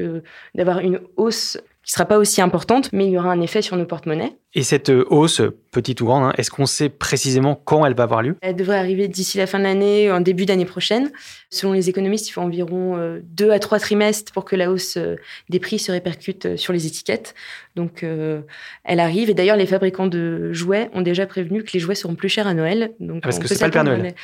d'avoir 0.56 0.79
une 0.79 1.00
hausse 1.17 1.57
qui 1.85 1.91
sera 1.91 2.05
pas 2.05 2.17
aussi 2.17 2.41
importante, 2.41 2.89
mais 2.93 3.05
il 3.05 3.11
y 3.11 3.17
aura 3.17 3.31
un 3.31 3.41
effet 3.41 3.61
sur 3.61 3.77
nos 3.77 3.85
porte-monnaies. 3.85 4.33
Et 4.55 4.63
cette 4.63 4.89
euh, 4.89 5.05
hausse, 5.09 5.41
petite 5.71 6.01
ou 6.01 6.05
grande, 6.05 6.23
hein, 6.23 6.33
est-ce 6.37 6.49
qu'on 6.49 6.65
sait 6.65 6.89
précisément 6.89 7.61
quand 7.63 7.85
elle 7.85 7.93
va 7.93 8.03
avoir 8.03 8.21
lieu? 8.21 8.37
Elle 8.41 8.55
devrait 8.55 8.77
arriver 8.77 9.07
d'ici 9.07 9.37
la 9.37 9.47
fin 9.47 9.59
de 9.59 9.65
l'année, 9.65 10.11
en 10.11 10.21
début 10.21 10.45
d'année 10.45 10.65
prochaine. 10.65 11.11
Selon 11.49 11.73
les 11.73 11.89
économistes, 11.89 12.27
il 12.29 12.31
faut 12.31 12.41
environ 12.41 12.97
euh, 12.97 13.19
deux 13.23 13.51
à 13.51 13.59
trois 13.59 13.79
trimestres 13.79 14.31
pour 14.31 14.45
que 14.45 14.55
la 14.55 14.71
hausse 14.71 14.97
euh, 14.97 15.15
des 15.49 15.59
prix 15.59 15.77
se 15.77 15.91
répercute 15.91 16.56
sur 16.57 16.73
les 16.73 16.87
étiquettes. 16.87 17.35
Donc, 17.75 18.04
euh, 18.04 18.42
elle 18.83 18.99
arrive. 18.99 19.30
Et 19.30 19.33
d'ailleurs, 19.33 19.57
les 19.57 19.65
fabricants 19.65 20.07
de 20.07 20.51
jouets 20.54 20.89
ont 20.94 21.01
déjà 21.01 21.27
prévenu 21.27 21.63
que 21.63 21.71
les 21.73 21.80
jouets 21.80 21.95
seront 21.95 22.15
plus 22.15 22.30
chers 22.30 22.47
à 22.47 22.54
Noël. 22.54 22.94
Donc, 22.99 23.19
Ah, 23.23 23.27
parce 23.27 23.37
on 23.37 23.42
que 23.42 23.47
c'est 23.47 23.59
pas 23.59 23.68
le 23.68 23.71
Père 23.71 23.83
Noël. 23.83 24.15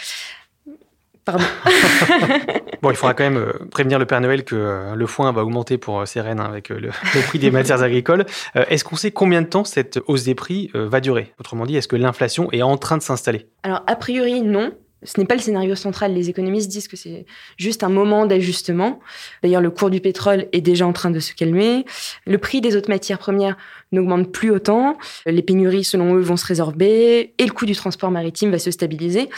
Pardon. 1.26 1.44
Bon, 2.82 2.90
il 2.90 2.96
faudra 2.96 3.14
quand 3.14 3.24
même 3.24 3.38
euh, 3.38 3.54
prévenir 3.70 4.00
le 4.00 4.06
Père 4.06 4.22
Noël 4.22 4.44
que 4.44 4.56
euh, 4.56 4.96
le 4.96 5.06
foin 5.06 5.32
va 5.32 5.44
augmenter 5.44 5.78
pour 5.78 6.00
euh, 6.00 6.06
ses 6.06 6.20
rennes 6.20 6.40
hein, 6.40 6.46
avec 6.46 6.70
le, 6.70 6.80
le 7.16 7.22
prix 7.22 7.38
des 7.38 7.52
matières 7.52 7.84
agricoles. 7.84 8.26
Est-ce 8.56 8.84
qu'on 8.84 8.96
sait 8.96 9.12
combien 9.12 9.42
de 9.44 9.48
temps 9.48 9.64
cette 9.64 10.00
hausse 10.08 10.24
des 10.24 10.36
prix 10.36 10.72
va 10.74 11.00
durer? 11.00 11.34
Autrement 11.40 11.66
dit, 11.66 11.76
est-ce 11.76 11.88
que 11.88 11.96
l'inflation 11.96 12.52
est 12.52 12.64
en 12.64 12.78
train 12.78 12.98
de 12.98 13.04
s'installer? 13.04 13.48
Alors, 13.64 13.84
a 13.88 13.96
priori, 13.96 14.42
non. 14.42 14.72
Ce 15.04 15.20
n'est 15.20 15.26
pas 15.26 15.34
le 15.34 15.42
scénario 15.42 15.76
central. 15.76 16.14
Les 16.14 16.30
économistes 16.30 16.70
disent 16.70 16.88
que 16.88 16.96
c'est 16.96 17.26
juste 17.58 17.84
un 17.84 17.90
moment 17.90 18.28
d'ajustement. 18.28 19.00
D'ailleurs, 19.42 19.62
le 19.62 19.72
cours 19.72 19.90
du 19.90 20.00
pétrole 20.00 20.48
est 20.52 20.62
déjà 20.62 20.86
en 20.86 20.94
train 20.94 21.10
de 21.10 21.20
se 21.20 21.34
calmer. 21.34 21.86
Le 22.28 22.38
prix 22.38 22.62
des 22.62 22.76
autres 22.76 22.90
matières 22.90 23.18
premières 23.18 23.58
n'augmente 23.92 24.32
plus 24.32 24.52
autant. 24.52 24.98
Les 25.26 25.42
pénuries, 25.42 25.84
selon 25.84 26.16
eux, 26.16 26.22
vont 26.22 26.38
se 26.38 26.46
résorber 26.46 27.34
et 27.38 27.46
le 27.46 27.52
coût 27.52 27.66
du 27.66 27.76
transport 27.76 28.12
maritime 28.12 28.52
va 28.52 28.60
se 28.60 28.72
stabiliser. 28.72 29.30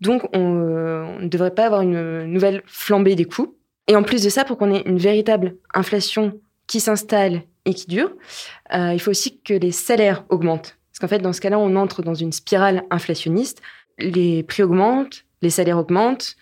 Donc, 0.00 0.24
on, 0.34 0.60
euh, 0.60 1.04
on 1.18 1.22
ne 1.22 1.28
devrait 1.28 1.54
pas 1.54 1.66
avoir 1.66 1.82
une 1.82 2.24
nouvelle 2.24 2.62
flambée 2.66 3.14
des 3.14 3.24
coûts. 3.24 3.56
Et 3.88 3.96
en 3.96 4.02
plus 4.02 4.22
de 4.22 4.28
ça, 4.28 4.44
pour 4.44 4.58
qu'on 4.58 4.72
ait 4.72 4.82
une 4.86 4.98
véritable 4.98 5.56
inflation 5.74 6.38
qui 6.66 6.80
s'installe 6.80 7.42
et 7.64 7.74
qui 7.74 7.86
dure, 7.86 8.12
euh, 8.74 8.92
il 8.92 9.00
faut 9.00 9.10
aussi 9.10 9.40
que 9.40 9.54
les 9.54 9.72
salaires 9.72 10.24
augmentent. 10.28 10.76
Parce 10.92 11.00
qu'en 11.00 11.08
fait, 11.08 11.22
dans 11.22 11.32
ce 11.32 11.40
cas-là, 11.40 11.58
on 11.58 11.74
entre 11.76 12.02
dans 12.02 12.14
une 12.14 12.32
spirale 12.32 12.84
inflationniste 12.90 13.62
les 13.98 14.42
prix 14.42 14.62
augmentent, 14.62 15.24
les 15.42 15.50
salaires 15.50 15.78
augmentent, 15.78 16.36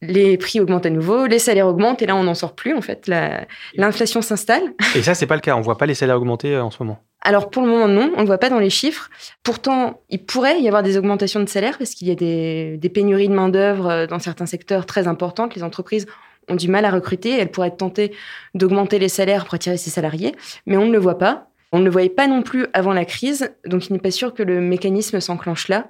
les 0.00 0.38
prix 0.38 0.60
augmentent 0.60 0.86
à 0.86 0.90
nouveau, 0.90 1.26
les 1.26 1.38
salaires 1.38 1.66
augmentent, 1.66 2.02
et 2.02 2.06
là, 2.06 2.14
on 2.16 2.22
n'en 2.24 2.34
sort 2.34 2.54
plus, 2.54 2.74
en 2.74 2.80
fait. 2.80 3.08
La- 3.08 3.46
L'inflation 3.74 4.22
s'installe. 4.22 4.62
Et 4.94 5.02
ça, 5.02 5.14
c'est 5.14 5.26
pas 5.26 5.34
le 5.34 5.40
cas. 5.40 5.56
On 5.56 5.60
voit 5.60 5.76
pas 5.78 5.86
les 5.86 5.94
salaires 5.94 6.16
augmenter 6.16 6.54
euh, 6.54 6.62
en 6.62 6.70
ce 6.70 6.82
moment. 6.82 6.98
Alors, 7.22 7.50
pour 7.50 7.62
le 7.62 7.68
moment, 7.68 7.88
non, 7.88 8.10
on 8.14 8.16
ne 8.18 8.20
le 8.22 8.26
voit 8.26 8.38
pas 8.38 8.48
dans 8.48 8.60
les 8.60 8.70
chiffres. 8.70 9.10
Pourtant, 9.42 10.00
il 10.08 10.24
pourrait 10.24 10.60
y 10.60 10.68
avoir 10.68 10.82
des 10.84 10.96
augmentations 10.96 11.40
de 11.40 11.48
salaires 11.48 11.76
parce 11.78 11.90
qu'il 11.90 12.06
y 12.06 12.12
a 12.12 12.14
des, 12.14 12.76
des 12.78 12.88
pénuries 12.88 13.28
de 13.28 13.34
main-d'œuvre 13.34 13.86
euh, 13.90 14.06
dans 14.06 14.20
certains 14.20 14.46
secteurs 14.46 14.86
très 14.86 15.08
importantes. 15.08 15.56
Les 15.56 15.64
entreprises 15.64 16.06
ont 16.48 16.54
du 16.54 16.68
mal 16.68 16.84
à 16.84 16.90
recruter. 16.90 17.36
Elles 17.36 17.50
pourraient 17.50 17.68
être 17.68 17.76
tentées 17.78 18.12
d'augmenter 18.54 18.98
les 19.00 19.08
salaires 19.08 19.44
pour 19.46 19.54
attirer 19.54 19.76
ses 19.76 19.90
salariés, 19.90 20.32
mais 20.66 20.76
on 20.76 20.86
ne 20.86 20.92
le 20.92 20.98
voit 20.98 21.18
pas. 21.18 21.48
On 21.72 21.80
ne 21.80 21.84
le 21.84 21.90
voyait 21.90 22.08
pas 22.08 22.26
non 22.28 22.40
plus 22.42 22.66
avant 22.72 22.94
la 22.94 23.04
crise, 23.04 23.52
donc 23.66 23.88
il 23.88 23.92
n'est 23.92 23.98
pas 23.98 24.10
sûr 24.10 24.32
que 24.32 24.42
le 24.42 24.58
mécanisme 24.60 25.20
s'enclenche 25.20 25.68
là 25.68 25.88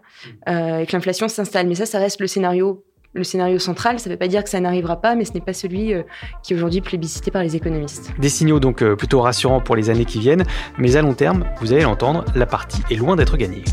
euh, 0.49 0.79
et 0.81 0.87
que 0.87 0.93
l'inflation 0.97 1.29
s'installe. 1.29 1.69
Mais 1.69 1.77
ça, 1.77 1.87
ça 1.87 2.01
reste 2.01 2.21
le 2.21 2.27
scénario 2.27 2.83
le 3.15 3.25
scénario 3.25 3.59
central. 3.59 3.99
Ça 3.99 4.09
ne 4.09 4.15
veut 4.15 4.19
pas 4.19 4.29
dire 4.29 4.45
que 4.45 4.51
ça 4.51 4.61
n'arrivera 4.61 5.01
pas, 5.01 5.15
mais 5.15 5.25
ce 5.25 5.33
n'est 5.33 5.41
pas 5.41 5.53
celui 5.53 5.95
euh, 5.95 6.03
qui 6.43 6.53
est 6.53 6.57
aujourd'hui 6.57 6.81
plébiscité 6.81 7.31
par 7.31 7.43
les 7.43 7.57
économistes. 7.57 8.13
Des 8.19 8.29
signaux 8.29 8.61
donc 8.61 8.83
euh, 8.83 8.97
plutôt 8.97 9.21
rassurants 9.21 9.61
pour 9.61 9.77
les 9.77 9.91
années 9.91 10.05
qui 10.05 10.21
viennent, 10.21 10.45
mais 10.79 10.97
à 10.97 11.03
long 11.03 11.15
terme, 11.15 11.45
vous 11.61 11.73
allez 11.73 11.83
l'entendre, 11.83 12.25
la 12.35 12.47
partie 12.47 12.83
est 12.91 12.97
loin 12.97 13.17
d'être 13.17 13.37
gagnée. 13.37 13.65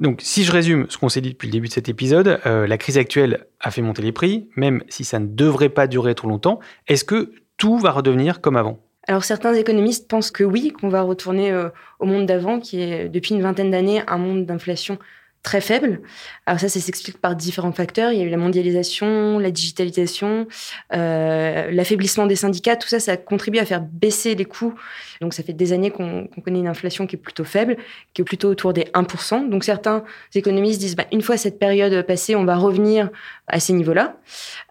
Donc, 0.00 0.20
si 0.22 0.44
je 0.44 0.52
résume 0.52 0.86
ce 0.88 0.98
qu'on 0.98 1.08
s'est 1.08 1.22
dit 1.22 1.30
depuis 1.30 1.48
le 1.48 1.52
début 1.52 1.68
de 1.68 1.72
cet 1.72 1.88
épisode, 1.88 2.38
euh, 2.46 2.66
la 2.66 2.78
crise 2.78 2.98
actuelle 2.98 3.46
a 3.60 3.70
fait 3.70 3.82
monter 3.82 4.02
les 4.02 4.12
prix, 4.12 4.48
même 4.54 4.82
si 4.88 5.04
ça 5.04 5.18
ne 5.18 5.26
devrait 5.26 5.70
pas 5.70 5.86
durer 5.86 6.14
trop 6.14 6.28
longtemps. 6.28 6.60
Est-ce 6.86 7.02
que 7.02 7.32
tout 7.56 7.78
va 7.78 7.90
redevenir 7.90 8.40
comme 8.40 8.56
avant? 8.56 8.78
Alors 9.06 9.24
certains 9.24 9.54
économistes 9.54 10.08
pensent 10.08 10.30
que 10.30 10.44
oui, 10.44 10.72
qu'on 10.72 10.88
va 10.88 11.02
retourner 11.02 11.52
euh, 11.52 11.68
au 12.00 12.06
monde 12.06 12.26
d'avant, 12.26 12.58
qui 12.58 12.82
est 12.82 13.08
depuis 13.08 13.34
une 13.34 13.42
vingtaine 13.42 13.70
d'années 13.70 14.02
un 14.06 14.18
monde 14.18 14.46
d'inflation 14.46 14.98
très 15.46 15.60
faible. 15.60 16.00
Alors 16.44 16.58
ça, 16.58 16.68
ça 16.68 16.80
s'explique 16.80 17.18
par 17.18 17.36
différents 17.36 17.70
facteurs. 17.70 18.10
Il 18.10 18.18
y 18.18 18.20
a 18.20 18.24
eu 18.24 18.28
la 18.28 18.36
mondialisation, 18.36 19.38
la 19.38 19.52
digitalisation, 19.52 20.48
euh, 20.92 21.70
l'affaiblissement 21.70 22.26
des 22.26 22.34
syndicats. 22.34 22.74
Tout 22.74 22.88
ça, 22.88 22.98
ça 22.98 23.12
a 23.12 23.16
contribué 23.16 23.60
à 23.60 23.64
faire 23.64 23.80
baisser 23.80 24.34
les 24.34 24.44
coûts. 24.44 24.74
Donc 25.20 25.34
ça 25.34 25.44
fait 25.44 25.52
des 25.52 25.72
années 25.72 25.92
qu'on 25.92 26.28
connaît 26.44 26.58
une 26.58 26.66
inflation 26.66 27.06
qui 27.06 27.14
est 27.14 27.18
plutôt 27.18 27.44
faible, 27.44 27.76
qui 28.12 28.22
est 28.22 28.24
plutôt 28.24 28.48
autour 28.48 28.72
des 28.72 28.86
1%. 28.92 29.48
Donc 29.48 29.62
certains 29.62 30.02
économistes 30.34 30.80
disent, 30.80 30.96
bah, 30.96 31.06
une 31.12 31.22
fois 31.22 31.36
cette 31.36 31.60
période 31.60 32.04
passée, 32.04 32.34
on 32.34 32.44
va 32.44 32.56
revenir 32.56 33.08
à 33.46 33.60
ces 33.60 33.72
niveaux-là. 33.72 34.16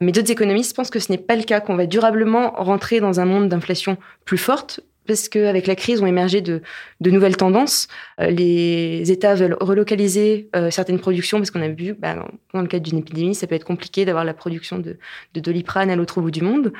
Mais 0.01 0.11
d'autres 0.11 0.31
économistes 0.31 0.75
pensent 0.75 0.89
que 0.89 0.99
ce 0.99 1.09
n'est 1.09 1.17
pas 1.17 1.37
le 1.37 1.43
cas, 1.43 1.61
qu'on 1.61 1.77
va 1.77 1.85
durablement 1.85 2.51
rentrer 2.51 2.99
dans 2.99 3.21
un 3.21 3.25
monde 3.25 3.47
d'inflation 3.47 3.97
plus 4.25 4.37
forte, 4.37 4.81
parce 5.07 5.29
qu'avec 5.29 5.67
la 5.67 5.75
crise 5.75 6.01
ont 6.01 6.05
émergé 6.05 6.41
de, 6.41 6.61
nouvelles 7.01 7.37
tendances. 7.37 7.87
Euh, 8.19 8.29
les 8.29 9.11
États 9.11 9.35
veulent 9.35 9.57
relocaliser 9.59 10.49
euh, 10.55 10.71
certaines 10.71 10.99
productions 10.99 11.37
parce 11.37 11.51
qu'on 11.51 11.61
a 11.61 11.69
vu, 11.69 11.93
bah, 11.93 12.15
dans 12.53 12.61
le 12.61 12.67
cadre 12.67 12.83
d'une 12.83 12.99
épidémie, 12.99 13.35
ça 13.35 13.47
peut 13.47 13.55
être 13.55 13.65
compliqué 13.65 14.05
d'avoir 14.05 14.25
la 14.25 14.33
production 14.33 14.79
de, 14.79 14.97
doliprane 15.35 15.89
à 15.89 15.95
l'autre 15.95 16.21
bout 16.21 16.31
du 16.31 16.41
monde. 16.41 16.73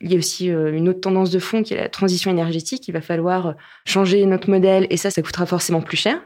Il 0.00 0.12
y 0.12 0.14
a 0.14 0.18
aussi 0.18 0.50
euh, 0.50 0.72
une 0.72 0.88
autre 0.88 1.00
tendance 1.00 1.30
de 1.30 1.38
fond 1.38 1.62
qui 1.62 1.74
est 1.74 1.78
la 1.78 1.88
transition 1.88 2.30
énergétique. 2.30 2.86
Il 2.88 2.92
va 2.92 3.00
falloir 3.00 3.54
changer 3.84 4.24
notre 4.26 4.50
modèle 4.50 4.86
et 4.90 4.96
ça, 4.96 5.10
ça 5.10 5.22
coûtera 5.22 5.46
forcément 5.46 5.80
plus 5.80 5.96
cher. 5.96 6.20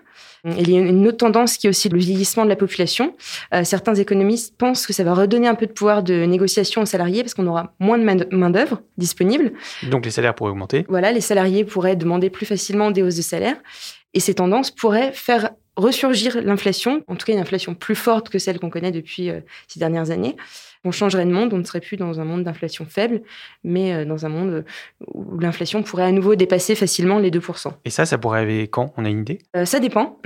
Il 0.45 0.71
y 0.71 0.77
a 0.77 0.81
une 0.81 1.07
autre 1.09 1.19
tendance 1.19 1.57
qui 1.57 1.67
est 1.67 1.71
aussi 1.71 1.89
le 1.89 1.99
vieillissement 1.99 2.45
de 2.45 2.51
la 2.51 2.57
population. 2.57 3.15
Euh, 3.55 3.65
certains 3.65 3.95
économistes 3.95 4.55
pensent 4.57 4.87
que 4.87 4.93
ça 4.93 5.05
va 5.05 5.15
redonner 5.15 5.49
un 5.49 5.55
peu 5.55 5.67
de 5.67 5.73
pouvoir 5.73 6.03
de 6.03 6.25
négociation 6.25 6.83
aux 6.83 6.87
salariés 6.87 7.23
parce 7.23 7.35
qu'on 7.35 7.47
aura 7.47 7.73
moins 7.81 7.99
de 7.99 8.27
main-d'œuvre 8.31 8.83
disponible. 8.99 9.53
Donc 9.91 10.05
les 10.05 10.11
salaires 10.11 10.35
pourraient 10.35 10.51
augmenter. 10.51 10.85
Voilà, 10.89 11.13
les 11.13 11.21
salariés 11.21 11.65
pourraient 11.65 11.97
demander 11.97 12.31
plus 12.31 12.47
facilement 12.47 12.91
des 12.91 13.03
hausses 13.03 13.17
de 13.17 13.23
salaire. 13.23 13.57
Et 14.13 14.21
ces 14.21 14.35
tendances 14.35 14.71
pourraient 14.71 15.13
faire 15.13 15.51
ressurgir 15.77 16.41
l'inflation, 16.43 17.03
en 17.09 17.17
tout 17.17 17.27
cas 17.27 17.33
une 17.33 17.41
inflation 17.41 17.75
plus 17.75 17.97
forte 17.97 18.29
que 18.29 18.39
celle 18.39 18.61
qu'on 18.61 18.71
connaît 18.71 18.93
depuis 18.93 19.31
euh, 19.31 19.41
ces 19.67 19.81
dernières 19.81 20.11
années 20.11 20.37
on 20.85 20.91
changerait 20.91 21.25
de 21.25 21.31
monde, 21.31 21.53
on 21.53 21.59
ne 21.59 21.65
serait 21.65 21.81
plus 21.81 21.97
dans 21.97 22.21
un 22.21 22.25
monde 22.25 22.45
d'inflation 22.45 22.85
faible, 22.85 23.23
mais 23.63 23.93
euh, 23.93 24.05
dans 24.05 24.27
un 24.27 24.29
monde 24.29 24.65
où 25.13 25.39
l'inflation 25.39 25.83
pourrait 25.83 26.05
à 26.05 26.13
nouveau 26.13 26.35
dépasser 26.35 26.75
facilement 26.75 27.19
les 27.19 27.31
2%. 27.31 27.73
Et 27.85 27.91
ça, 27.91 28.07
ça 28.07 28.19
pourrait 28.19 28.41
arriver 28.41 28.69
quand? 28.69 28.93
On 28.97 29.05
a 29.05 29.09
une 29.09 29.21
idée? 29.21 29.39
Euh, 29.57 29.65
Ça 29.65 29.81
dépend. 29.81 30.19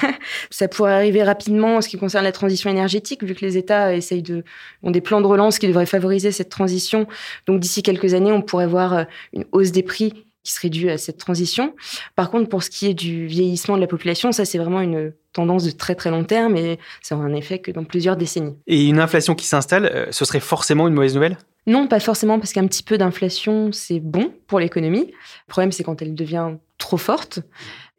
ça 0.50 0.68
pourrait 0.68 0.94
arriver 0.94 1.22
rapidement 1.22 1.76
en 1.76 1.80
ce 1.80 1.88
qui 1.88 1.98
concerne 1.98 2.24
la 2.24 2.32
transition 2.32 2.70
énergétique, 2.70 3.22
vu 3.22 3.34
que 3.34 3.44
les 3.44 3.56
États 3.56 3.94
essayent 3.94 4.22
de, 4.22 4.44
ont 4.82 4.90
des 4.90 5.00
plans 5.00 5.20
de 5.20 5.26
relance 5.26 5.58
qui 5.58 5.68
devraient 5.68 5.86
favoriser 5.86 6.32
cette 6.32 6.48
transition. 6.48 7.06
Donc 7.46 7.60
d'ici 7.60 7.82
quelques 7.82 8.14
années, 8.14 8.32
on 8.32 8.42
pourrait 8.42 8.66
voir 8.66 8.94
euh, 8.94 9.04
une 9.32 9.44
hausse 9.52 9.72
des 9.72 9.82
prix 9.82 10.26
qui 10.46 10.52
serait 10.52 10.70
due 10.70 10.88
à 10.88 10.96
cette 10.96 11.18
transition. 11.18 11.74
Par 12.14 12.30
contre, 12.30 12.48
pour 12.48 12.62
ce 12.62 12.70
qui 12.70 12.86
est 12.86 12.94
du 12.94 13.26
vieillissement 13.26 13.76
de 13.76 13.80
la 13.80 13.86
population, 13.86 14.32
ça 14.32 14.44
c'est 14.44 14.58
vraiment 14.58 14.80
une 14.80 15.12
tendance 15.32 15.64
de 15.64 15.70
très 15.70 15.94
très 15.94 16.10
long 16.10 16.24
terme 16.24 16.56
et 16.56 16.78
ça 17.02 17.16
aura 17.16 17.26
un 17.26 17.34
effet 17.34 17.58
que 17.58 17.70
dans 17.70 17.84
plusieurs 17.84 18.16
décennies. 18.16 18.56
Et 18.66 18.86
une 18.86 19.00
inflation 19.00 19.34
qui 19.34 19.46
s'installe, 19.46 19.90
euh, 19.92 20.06
ce 20.10 20.24
serait 20.24 20.40
forcément 20.40 20.88
une 20.88 20.94
mauvaise 20.94 21.14
nouvelle? 21.14 21.36
Non, 21.66 21.88
pas 21.88 21.98
forcément 21.98 22.38
parce 22.38 22.52
qu'un 22.52 22.66
petit 22.66 22.84
peu 22.84 22.96
d'inflation, 22.96 23.72
c'est 23.72 23.98
bon 23.98 24.32
pour 24.46 24.60
l'économie. 24.60 25.06
Le 25.08 25.50
problème, 25.50 25.72
c'est 25.72 25.82
quand 25.82 26.00
elle 26.00 26.14
devient 26.14 26.52
trop 26.78 26.96
forte. 26.96 27.40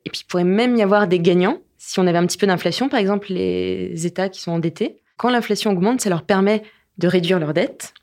Et 0.05 0.09
puis, 0.09 0.21
il 0.23 0.27
pourrait 0.27 0.45
même 0.45 0.77
y 0.77 0.81
avoir 0.81 1.07
des 1.07 1.19
gagnants. 1.19 1.59
Si 1.77 1.99
on 1.99 2.07
avait 2.07 2.17
un 2.17 2.25
petit 2.25 2.37
peu 2.37 2.47
d'inflation, 2.47 2.87
par 2.87 2.99
exemple, 2.99 3.27
les 3.29 4.05
États 4.05 4.29
qui 4.29 4.39
sont 4.39 4.51
endettés, 4.51 5.01
quand 5.17 5.29
l'inflation 5.29 5.71
augmente, 5.71 5.99
ça 5.99 6.09
leur 6.09 6.23
permet 6.23 6.63
de 6.97 7.07
réduire 7.09 7.39
leurs 7.39 7.53
dettes. 7.53 7.93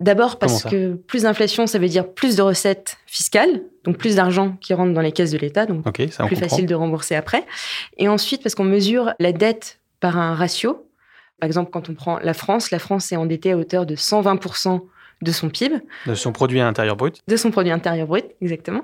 D'abord 0.00 0.38
parce 0.38 0.62
que 0.62 0.94
plus 0.94 1.22
d'inflation, 1.22 1.66
ça 1.66 1.78
veut 1.78 1.88
dire 1.88 2.06
plus 2.06 2.36
de 2.36 2.42
recettes 2.42 2.98
fiscales, 3.06 3.62
donc 3.84 3.96
plus 3.96 4.16
d'argent 4.16 4.56
qui 4.60 4.74
rentre 4.74 4.92
dans 4.92 5.00
les 5.00 5.12
caisses 5.12 5.30
de 5.30 5.38
l'État, 5.38 5.64
donc 5.64 5.90
plus 5.90 6.36
facile 6.36 6.66
de 6.66 6.74
rembourser 6.74 7.14
après. 7.14 7.44
Et 7.96 8.08
ensuite 8.08 8.42
parce 8.42 8.54
qu'on 8.54 8.64
mesure 8.64 9.14
la 9.18 9.32
dette 9.32 9.80
par 10.00 10.18
un 10.18 10.34
ratio. 10.34 10.86
Par 11.40 11.46
exemple, 11.46 11.70
quand 11.70 11.88
on 11.88 11.94
prend 11.94 12.18
la 12.18 12.34
France, 12.34 12.70
la 12.70 12.78
France 12.78 13.10
est 13.12 13.16
endettée 13.16 13.52
à 13.52 13.56
hauteur 13.56 13.86
de 13.86 13.94
120% 13.94 14.80
de 15.22 15.32
son 15.32 15.48
PIB. 15.48 15.76
De 16.06 16.14
son 16.14 16.32
produit 16.32 16.60
intérieur 16.60 16.96
brut. 16.96 17.22
De 17.26 17.36
son 17.36 17.50
produit 17.50 17.72
intérieur 17.72 18.06
brut, 18.06 18.24
exactement. 18.42 18.82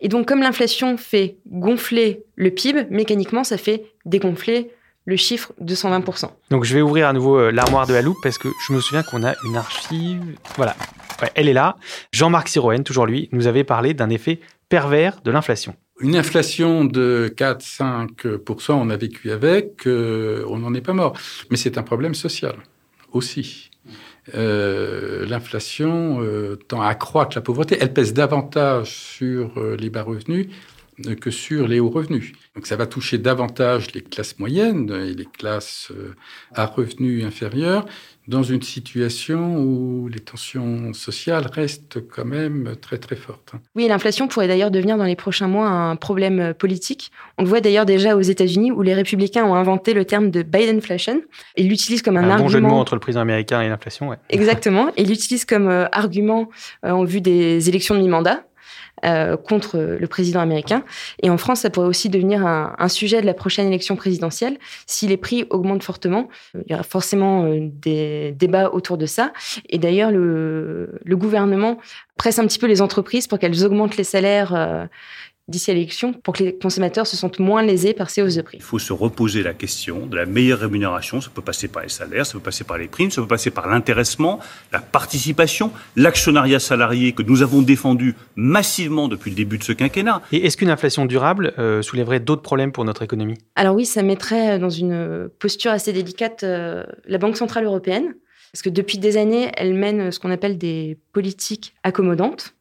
Et 0.00 0.08
donc, 0.08 0.26
comme 0.28 0.42
l'inflation 0.42 0.96
fait 0.96 1.38
gonfler 1.48 2.24
le 2.34 2.50
PIB, 2.50 2.86
mécaniquement, 2.90 3.44
ça 3.44 3.56
fait 3.56 3.86
dégonfler 4.04 4.70
le 5.06 5.16
chiffre 5.16 5.52
de 5.60 5.74
120%. 5.74 6.28
Donc 6.50 6.64
je 6.64 6.74
vais 6.74 6.82
ouvrir 6.82 7.08
à 7.08 7.12
nouveau 7.12 7.38
euh, 7.38 7.50
l'armoire 7.50 7.86
de 7.86 7.94
la 7.94 8.02
loupe 8.02 8.18
parce 8.22 8.38
que 8.38 8.48
je 8.66 8.72
me 8.72 8.80
souviens 8.80 9.02
qu'on 9.04 9.24
a 9.24 9.34
une 9.44 9.56
archive. 9.56 10.36
Voilà, 10.56 10.76
elle 11.34 11.48
est 11.48 11.54
là. 11.54 11.76
Jean-Marc 12.12 12.48
Siroen, 12.48 12.82
toujours 12.82 13.06
lui, 13.06 13.28
nous 13.32 13.46
avait 13.46 13.64
parlé 13.64 13.94
d'un 13.94 14.10
effet 14.10 14.40
pervers 14.68 15.20
de 15.24 15.30
l'inflation. 15.30 15.74
Une 16.00 16.16
inflation 16.16 16.84
de 16.84 17.32
4-5%, 17.34 18.72
on 18.72 18.90
a 18.90 18.96
vécu 18.96 19.30
avec, 19.30 19.86
euh, 19.86 20.44
on 20.48 20.58
n'en 20.58 20.74
est 20.74 20.82
pas 20.82 20.92
mort. 20.92 21.16
Mais 21.50 21.56
c'est 21.56 21.78
un 21.78 21.82
problème 21.82 22.14
social 22.14 22.56
aussi. 23.12 23.70
Euh, 24.34 25.24
l'inflation 25.24 26.20
tend 26.68 26.82
à 26.82 26.88
accroître 26.88 27.36
la 27.36 27.42
pauvreté. 27.42 27.78
Elle 27.80 27.92
pèse 27.94 28.12
davantage 28.12 28.90
sur 28.90 29.58
les 29.78 29.88
bas 29.88 30.02
revenus 30.02 30.48
que 31.20 31.30
sur 31.30 31.68
les 31.68 31.80
hauts 31.80 31.90
revenus. 31.90 32.32
Donc 32.54 32.66
ça 32.66 32.76
va 32.76 32.86
toucher 32.86 33.18
davantage 33.18 33.92
les 33.92 34.02
classes 34.02 34.38
moyennes 34.38 34.90
et 34.90 35.14
les 35.14 35.26
classes 35.26 35.92
euh, 35.94 36.14
à 36.54 36.66
revenus 36.66 37.24
inférieurs 37.24 37.86
dans 38.28 38.42
une 38.42 38.62
situation 38.62 39.58
où 39.58 40.08
les 40.08 40.18
tensions 40.18 40.92
sociales 40.92 41.46
restent 41.52 42.00
quand 42.08 42.24
même 42.24 42.74
très 42.80 42.98
très 42.98 43.14
fortes. 43.14 43.52
Oui, 43.76 43.86
l'inflation 43.86 44.26
pourrait 44.26 44.48
d'ailleurs 44.48 44.72
devenir 44.72 44.96
dans 44.96 45.04
les 45.04 45.14
prochains 45.14 45.46
mois 45.46 45.68
un 45.68 45.94
problème 45.94 46.52
politique. 46.54 47.12
On 47.38 47.44
le 47.44 47.48
voit 47.48 47.60
d'ailleurs 47.60 47.86
déjà 47.86 48.16
aux 48.16 48.22
États-Unis 48.22 48.72
où 48.72 48.82
les 48.82 48.94
républicains 48.94 49.44
ont 49.44 49.54
inventé 49.54 49.94
le 49.94 50.04
terme 50.04 50.30
de 50.30 50.42
Bidenflation 50.42 51.22
et 51.54 51.62
l'utilisent 51.62 52.02
comme 52.02 52.16
un, 52.16 52.24
un 52.24 52.30
argument. 52.30 52.44
Bon 52.44 52.48
jeu 52.48 52.60
de 52.60 52.66
mots 52.66 52.76
entre 52.76 52.94
le 52.94 53.00
président 53.00 53.20
américain 53.20 53.60
et 53.60 53.68
l'inflation, 53.68 54.08
ouais. 54.08 54.16
Exactement, 54.30 54.90
et 54.96 55.04
l'utilisent 55.04 55.44
comme 55.44 55.68
euh, 55.68 55.86
argument 55.92 56.48
euh, 56.84 56.90
en 56.90 57.04
vue 57.04 57.20
des 57.20 57.68
élections 57.68 57.94
de 57.94 58.00
mi-mandat. 58.00 58.45
Euh, 59.04 59.36
contre 59.36 59.76
le 59.78 60.06
président 60.06 60.40
américain. 60.40 60.82
Et 61.22 61.28
en 61.28 61.36
France, 61.36 61.60
ça 61.60 61.70
pourrait 61.70 61.86
aussi 61.86 62.08
devenir 62.08 62.46
un, 62.46 62.88
sujet 62.88 63.20
de 63.20 63.26
la 63.26 63.34
prochaine 63.34 63.66
élection 63.66 63.94
présidentielle. 63.94 64.56
Si 64.86 65.06
les 65.06 65.18
prix 65.18 65.44
augmentent 65.50 65.82
fortement, 65.82 66.30
il 66.54 66.70
y 66.70 66.74
aura 66.74 66.82
forcément 66.82 67.44
euh, 67.44 67.58
des 67.60 68.32
débats 68.32 68.70
autour 68.70 68.96
de 68.96 69.04
ça. 69.04 69.34
Et 69.68 69.76
d'ailleurs, 69.76 70.10
le, 70.10 70.98
le, 71.04 71.16
gouvernement 71.16 71.76
presse 72.16 72.38
un 72.38 72.46
petit 72.46 72.58
peu 72.58 72.66
les 72.66 72.80
entreprises 72.80 73.26
pour 73.26 73.38
qu'elles 73.38 73.66
augmentent 73.66 73.98
les 73.98 74.04
salaires. 74.04 74.88
Euh, 75.48 75.52
d'ici 75.52 75.70
à 75.70 75.74
l'élection 75.74 76.12
pour 76.12 76.34
que 76.34 76.42
les 76.42 76.56
consommateurs 76.56 77.06
se 77.06 77.16
sentent 77.16 77.38
moins 77.38 77.62
lésés 77.62 77.94
par 77.94 78.10
ces 78.10 78.22
hausses 78.22 78.34
de 78.34 78.42
prix. 78.42 78.58
Il 78.58 78.64
faut 78.64 78.78
se 78.78 78.92
reposer 78.92 79.42
la 79.42 79.54
question 79.54 80.06
de 80.06 80.16
la 80.16 80.26
meilleure 80.26 80.58
rémunération. 80.58 81.20
Ça 81.20 81.30
peut 81.32 81.42
passer 81.42 81.68
par 81.68 81.82
les 81.82 81.88
salaires, 81.88 82.26
ça 82.26 82.34
peut 82.34 82.40
passer 82.40 82.64
par 82.64 82.78
les 82.78 82.88
primes, 82.88 83.10
ça 83.10 83.22
peut 83.22 83.28
passer 83.28 83.50
par 83.50 83.68
l'intéressement, 83.68 84.40
la 84.72 84.80
participation, 84.80 85.70
l'actionnariat 85.94 86.58
salarié 86.58 87.12
que 87.12 87.22
nous 87.22 87.42
avons 87.42 87.62
défendu 87.62 88.14
massivement 88.34 89.08
depuis 89.08 89.30
le 89.30 89.36
début 89.36 89.58
de 89.58 89.64
ce 89.64 89.72
quinquennat. 89.72 90.20
Et 90.32 90.46
est-ce 90.46 90.56
qu'une 90.56 90.70
inflation 90.70 91.06
durable 91.06 91.54
euh, 91.58 91.82
soulèverait 91.82 92.20
d'autres 92.20 92.42
problèmes 92.42 92.72
pour 92.72 92.84
notre 92.84 93.02
économie? 93.02 93.38
Alors 93.54 93.74
oui, 93.74 93.86
ça 93.86 94.02
mettrait 94.02 94.58
dans 94.58 94.70
une 94.70 95.28
posture 95.38 95.70
assez 95.70 95.92
délicate 95.92 96.42
euh, 96.42 96.84
la 97.06 97.18
Banque 97.18 97.36
Centrale 97.36 97.64
Européenne. 97.64 98.14
Parce 98.52 98.62
que 98.62 98.70
depuis 98.70 98.96
des 98.96 99.18
années, 99.18 99.50
elle 99.54 99.74
mène 99.74 100.10
ce 100.10 100.18
qu'on 100.18 100.30
appelle 100.30 100.56
des 100.56 100.98
politiques 101.12 101.74
accommodantes 101.82 102.55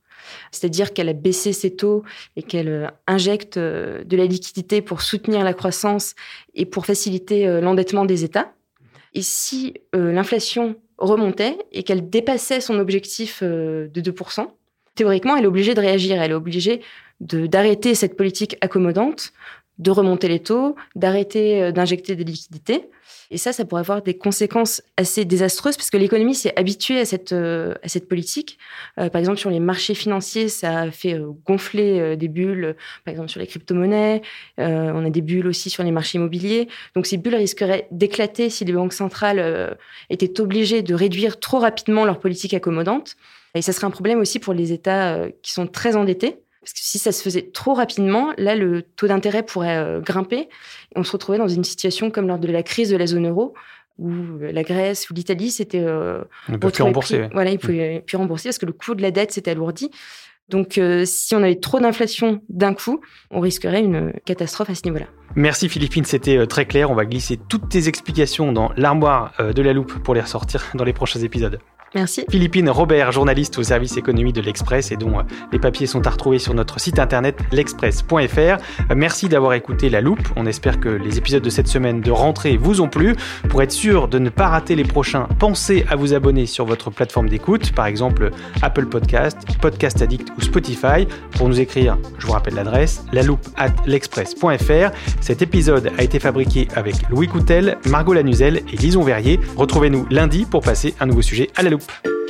c'est-à-dire 0.51 0.93
qu'elle 0.93 1.09
a 1.09 1.13
baissé 1.13 1.53
ses 1.53 1.75
taux 1.75 2.03
et 2.35 2.43
qu'elle 2.43 2.67
euh, 2.67 2.87
injecte 3.07 3.57
euh, 3.57 4.03
de 4.03 4.17
la 4.17 4.25
liquidité 4.25 4.81
pour 4.81 5.01
soutenir 5.01 5.43
la 5.43 5.53
croissance 5.53 6.15
et 6.53 6.65
pour 6.65 6.85
faciliter 6.85 7.47
euh, 7.47 7.61
l'endettement 7.61 8.05
des 8.05 8.23
États. 8.23 8.53
Et 9.13 9.21
si 9.21 9.75
l'inflation 9.93 10.75
remontait 10.97 11.57
et 11.71 11.83
qu'elle 11.83 12.09
dépassait 12.09 12.59
son 12.59 12.79
objectif 12.79 13.41
de 13.41 13.89
2%, 13.93 14.47
théoriquement, 14.93 15.37
elle 15.37 15.45
est 15.45 15.47
obligée 15.47 15.73
de 15.73 15.79
réagir, 15.79 16.21
elle 16.21 16.31
est 16.31 16.35
obligée 16.35 16.81
d'arrêter 17.21 17.95
cette 17.95 18.17
politique 18.17 18.57
accommodante 18.59 19.31
de 19.77 19.91
remonter 19.91 20.27
les 20.27 20.39
taux, 20.39 20.75
d'arrêter 20.95 21.61
euh, 21.61 21.71
d'injecter 21.71 22.15
des 22.15 22.23
liquidités. 22.23 22.89
Et 23.31 23.37
ça, 23.37 23.51
ça 23.53 23.65
pourrait 23.65 23.81
avoir 23.81 24.01
des 24.01 24.17
conséquences 24.17 24.81
assez 24.97 25.25
désastreuses 25.25 25.77
parce 25.77 25.89
que 25.89 25.97
l'économie 25.97 26.35
s'est 26.35 26.53
habituée 26.57 26.99
à 26.99 27.05
cette, 27.05 27.33
euh, 27.33 27.73
à 27.83 27.87
cette 27.87 28.07
politique. 28.07 28.57
Euh, 28.99 29.09
par 29.09 29.19
exemple, 29.19 29.39
sur 29.39 29.49
les 29.49 29.59
marchés 29.59 29.95
financiers, 29.95 30.47
ça 30.47 30.81
a 30.81 30.91
fait 30.91 31.19
gonfler 31.45 32.15
des 32.15 32.27
bulles, 32.27 32.75
par 33.03 33.11
exemple 33.11 33.29
sur 33.29 33.39
les 33.39 33.47
crypto-monnaies. 33.47 34.21
on 34.57 35.05
a 35.05 35.09
des 35.09 35.21
bulles 35.21 35.47
aussi 35.47 35.69
sur 35.69 35.83
les 35.83 35.91
marchés 35.91 36.17
immobiliers. 36.17 36.67
Donc 36.95 37.05
ces 37.05 37.17
bulles 37.17 37.35
risqueraient 37.35 37.87
d'éclater 37.91 38.49
si 38.49 38.63
les 38.63 38.73
banques 38.73 38.93
centrales 38.93 39.77
étaient 40.09 40.39
obligées 40.39 40.81
de 40.81 40.93
réduire 40.93 41.39
trop 41.39 41.59
rapidement 41.59 42.05
leur 42.05 42.19
politique 42.19 42.53
accommodante. 42.53 43.15
Et 43.55 43.61
ça 43.61 43.71
serait 43.73 43.87
un 43.87 43.91
problème 43.91 44.19
aussi 44.19 44.39
pour 44.39 44.53
les 44.53 44.71
États 44.71 45.27
qui 45.41 45.51
sont 45.51 45.67
très 45.67 45.95
endettés 45.95 46.44
parce 46.65 46.73
que 46.73 46.79
si 46.81 46.97
ça 46.97 47.11
se 47.11 47.21
faisait 47.21 47.51
trop 47.53 47.75
rapidement, 47.75 48.33
là, 48.39 48.55
le 48.55 48.81
taux 48.81 49.05
d'intérêt 49.05 49.43
pourrait 49.43 49.77
euh, 49.77 50.01
grimper. 50.01 50.39
Et 50.39 50.47
on 50.95 51.03
se 51.03 51.11
retrouvait 51.11 51.37
dans 51.37 51.47
une 51.47 51.63
situation 51.63 52.09
comme 52.09 52.27
lors 52.27 52.39
de 52.39 52.47
la 52.51 52.63
crise 52.63 52.89
de 52.89 52.97
la 52.97 53.05
zone 53.05 53.27
euro, 53.27 53.53
où 53.99 54.09
euh, 54.09 54.51
la 54.51 54.63
Grèce 54.63 55.07
ou 55.11 55.13
l'Italie, 55.13 55.51
c'était... 55.51 55.83
Euh, 55.83 56.23
on 56.49 56.53
ne 56.53 56.57
plus 56.57 56.81
rembourser. 56.81 57.29
Voilà, 57.33 57.51
ils 57.51 57.55
ne 57.55 57.59
pouvaient 57.59 58.03
plus 58.03 58.17
rembourser 58.17 58.49
parce 58.49 58.57
que 58.57 58.65
le 58.65 58.73
coût 58.73 58.95
de 58.95 59.03
la 59.03 59.11
dette 59.11 59.31
s'était 59.31 59.51
alourdi. 59.51 59.91
Donc, 60.49 60.79
si 61.05 61.33
on 61.33 61.41
avait 61.41 61.55
trop 61.55 61.79
d'inflation 61.79 62.39
d'un 62.49 62.75
coup, 62.75 63.01
on 63.31 63.39
risquerait 63.39 63.81
une 63.81 64.13
catastrophe 64.25 64.69
à 64.69 64.75
ce 64.75 64.83
niveau-là. 64.83 65.07
Merci 65.35 65.69
Philippine, 65.69 66.05
c'était 66.05 66.45
très 66.45 66.65
clair. 66.65 66.91
On 66.91 66.93
va 66.93 67.05
glisser 67.05 67.39
toutes 67.49 67.67
tes 67.67 67.87
explications 67.87 68.51
dans 68.51 68.71
l'armoire 68.77 69.33
de 69.39 69.61
la 69.63 69.73
loupe 69.73 69.97
pour 70.03 70.13
les 70.13 70.21
ressortir 70.21 70.63
dans 70.75 70.83
les 70.83 70.93
prochains 70.93 71.21
épisodes. 71.21 71.59
Merci. 71.95 72.25
Philippine 72.29 72.69
Robert, 72.69 73.13
journaliste 73.13 73.57
au 73.57 73.63
service 73.63 73.95
économie 73.95 74.33
de 74.33 74.41
l'Express 74.41 74.91
et 74.91 74.97
dont 74.97 75.19
euh, 75.19 75.23
les 75.53 75.59
papiers 75.59 75.87
sont 75.87 76.05
à 76.05 76.09
retrouver 76.09 76.39
sur 76.39 76.53
notre 76.53 76.77
site 76.77 76.99
internet 76.99 77.39
l'express.fr. 77.53 78.37
Euh, 78.37 78.95
merci 78.97 79.29
d'avoir 79.29 79.53
écouté 79.53 79.89
La 79.89 80.01
Loupe. 80.01 80.27
On 80.35 80.45
espère 80.45 80.81
que 80.81 80.89
les 80.89 81.17
épisodes 81.17 81.41
de 81.41 81.49
cette 81.49 81.69
semaine 81.69 82.01
de 82.01 82.11
rentrée 82.11 82.57
vous 82.57 82.81
ont 82.81 82.89
plu. 82.89 83.15
Pour 83.47 83.61
être 83.61 83.71
sûr 83.71 84.09
de 84.09 84.19
ne 84.19 84.27
pas 84.27 84.49
rater 84.49 84.75
les 84.75 84.83
prochains, 84.83 85.29
pensez 85.39 85.85
à 85.89 85.95
vous 85.95 86.13
abonner 86.13 86.45
sur 86.47 86.65
votre 86.65 86.91
plateforme 86.91 87.29
d'écoute, 87.29 87.71
par 87.71 87.85
exemple 87.85 88.31
Apple 88.61 88.87
Podcast, 88.87 89.37
Podcast 89.61 90.01
Addict 90.01 90.27
ou 90.37 90.41
Spotify. 90.41 91.07
Pour 91.37 91.47
nous 91.47 91.61
écrire, 91.61 91.97
je 92.19 92.27
vous 92.27 92.33
rappelle 92.33 92.55
l'adresse, 92.55 93.05
la 93.13 93.23
loupe 93.23 93.47
at 93.55 93.71
l'express.fr. 93.85 94.91
Cet 95.21 95.41
épisode 95.41 95.93
a 95.97 96.03
été 96.03 96.19
fabriqué 96.19 96.67
avec 96.75 96.95
Louis 97.09 97.29
Coutel, 97.29 97.77
Margot 97.85 98.13
Lanuzel 98.13 98.57
et 98.57 98.75
Lison 98.75 99.01
Verrier. 99.01 99.39
Retrouvez-nous 99.55 100.05
lundi 100.09 100.45
pour 100.45 100.59
passer 100.59 100.93
un 100.99 101.05
nouveau 101.05 101.21
sujet 101.21 101.49
à 101.55 101.63
la 101.63 101.69
loupe. 101.69 101.84
Peace. 101.87 102.24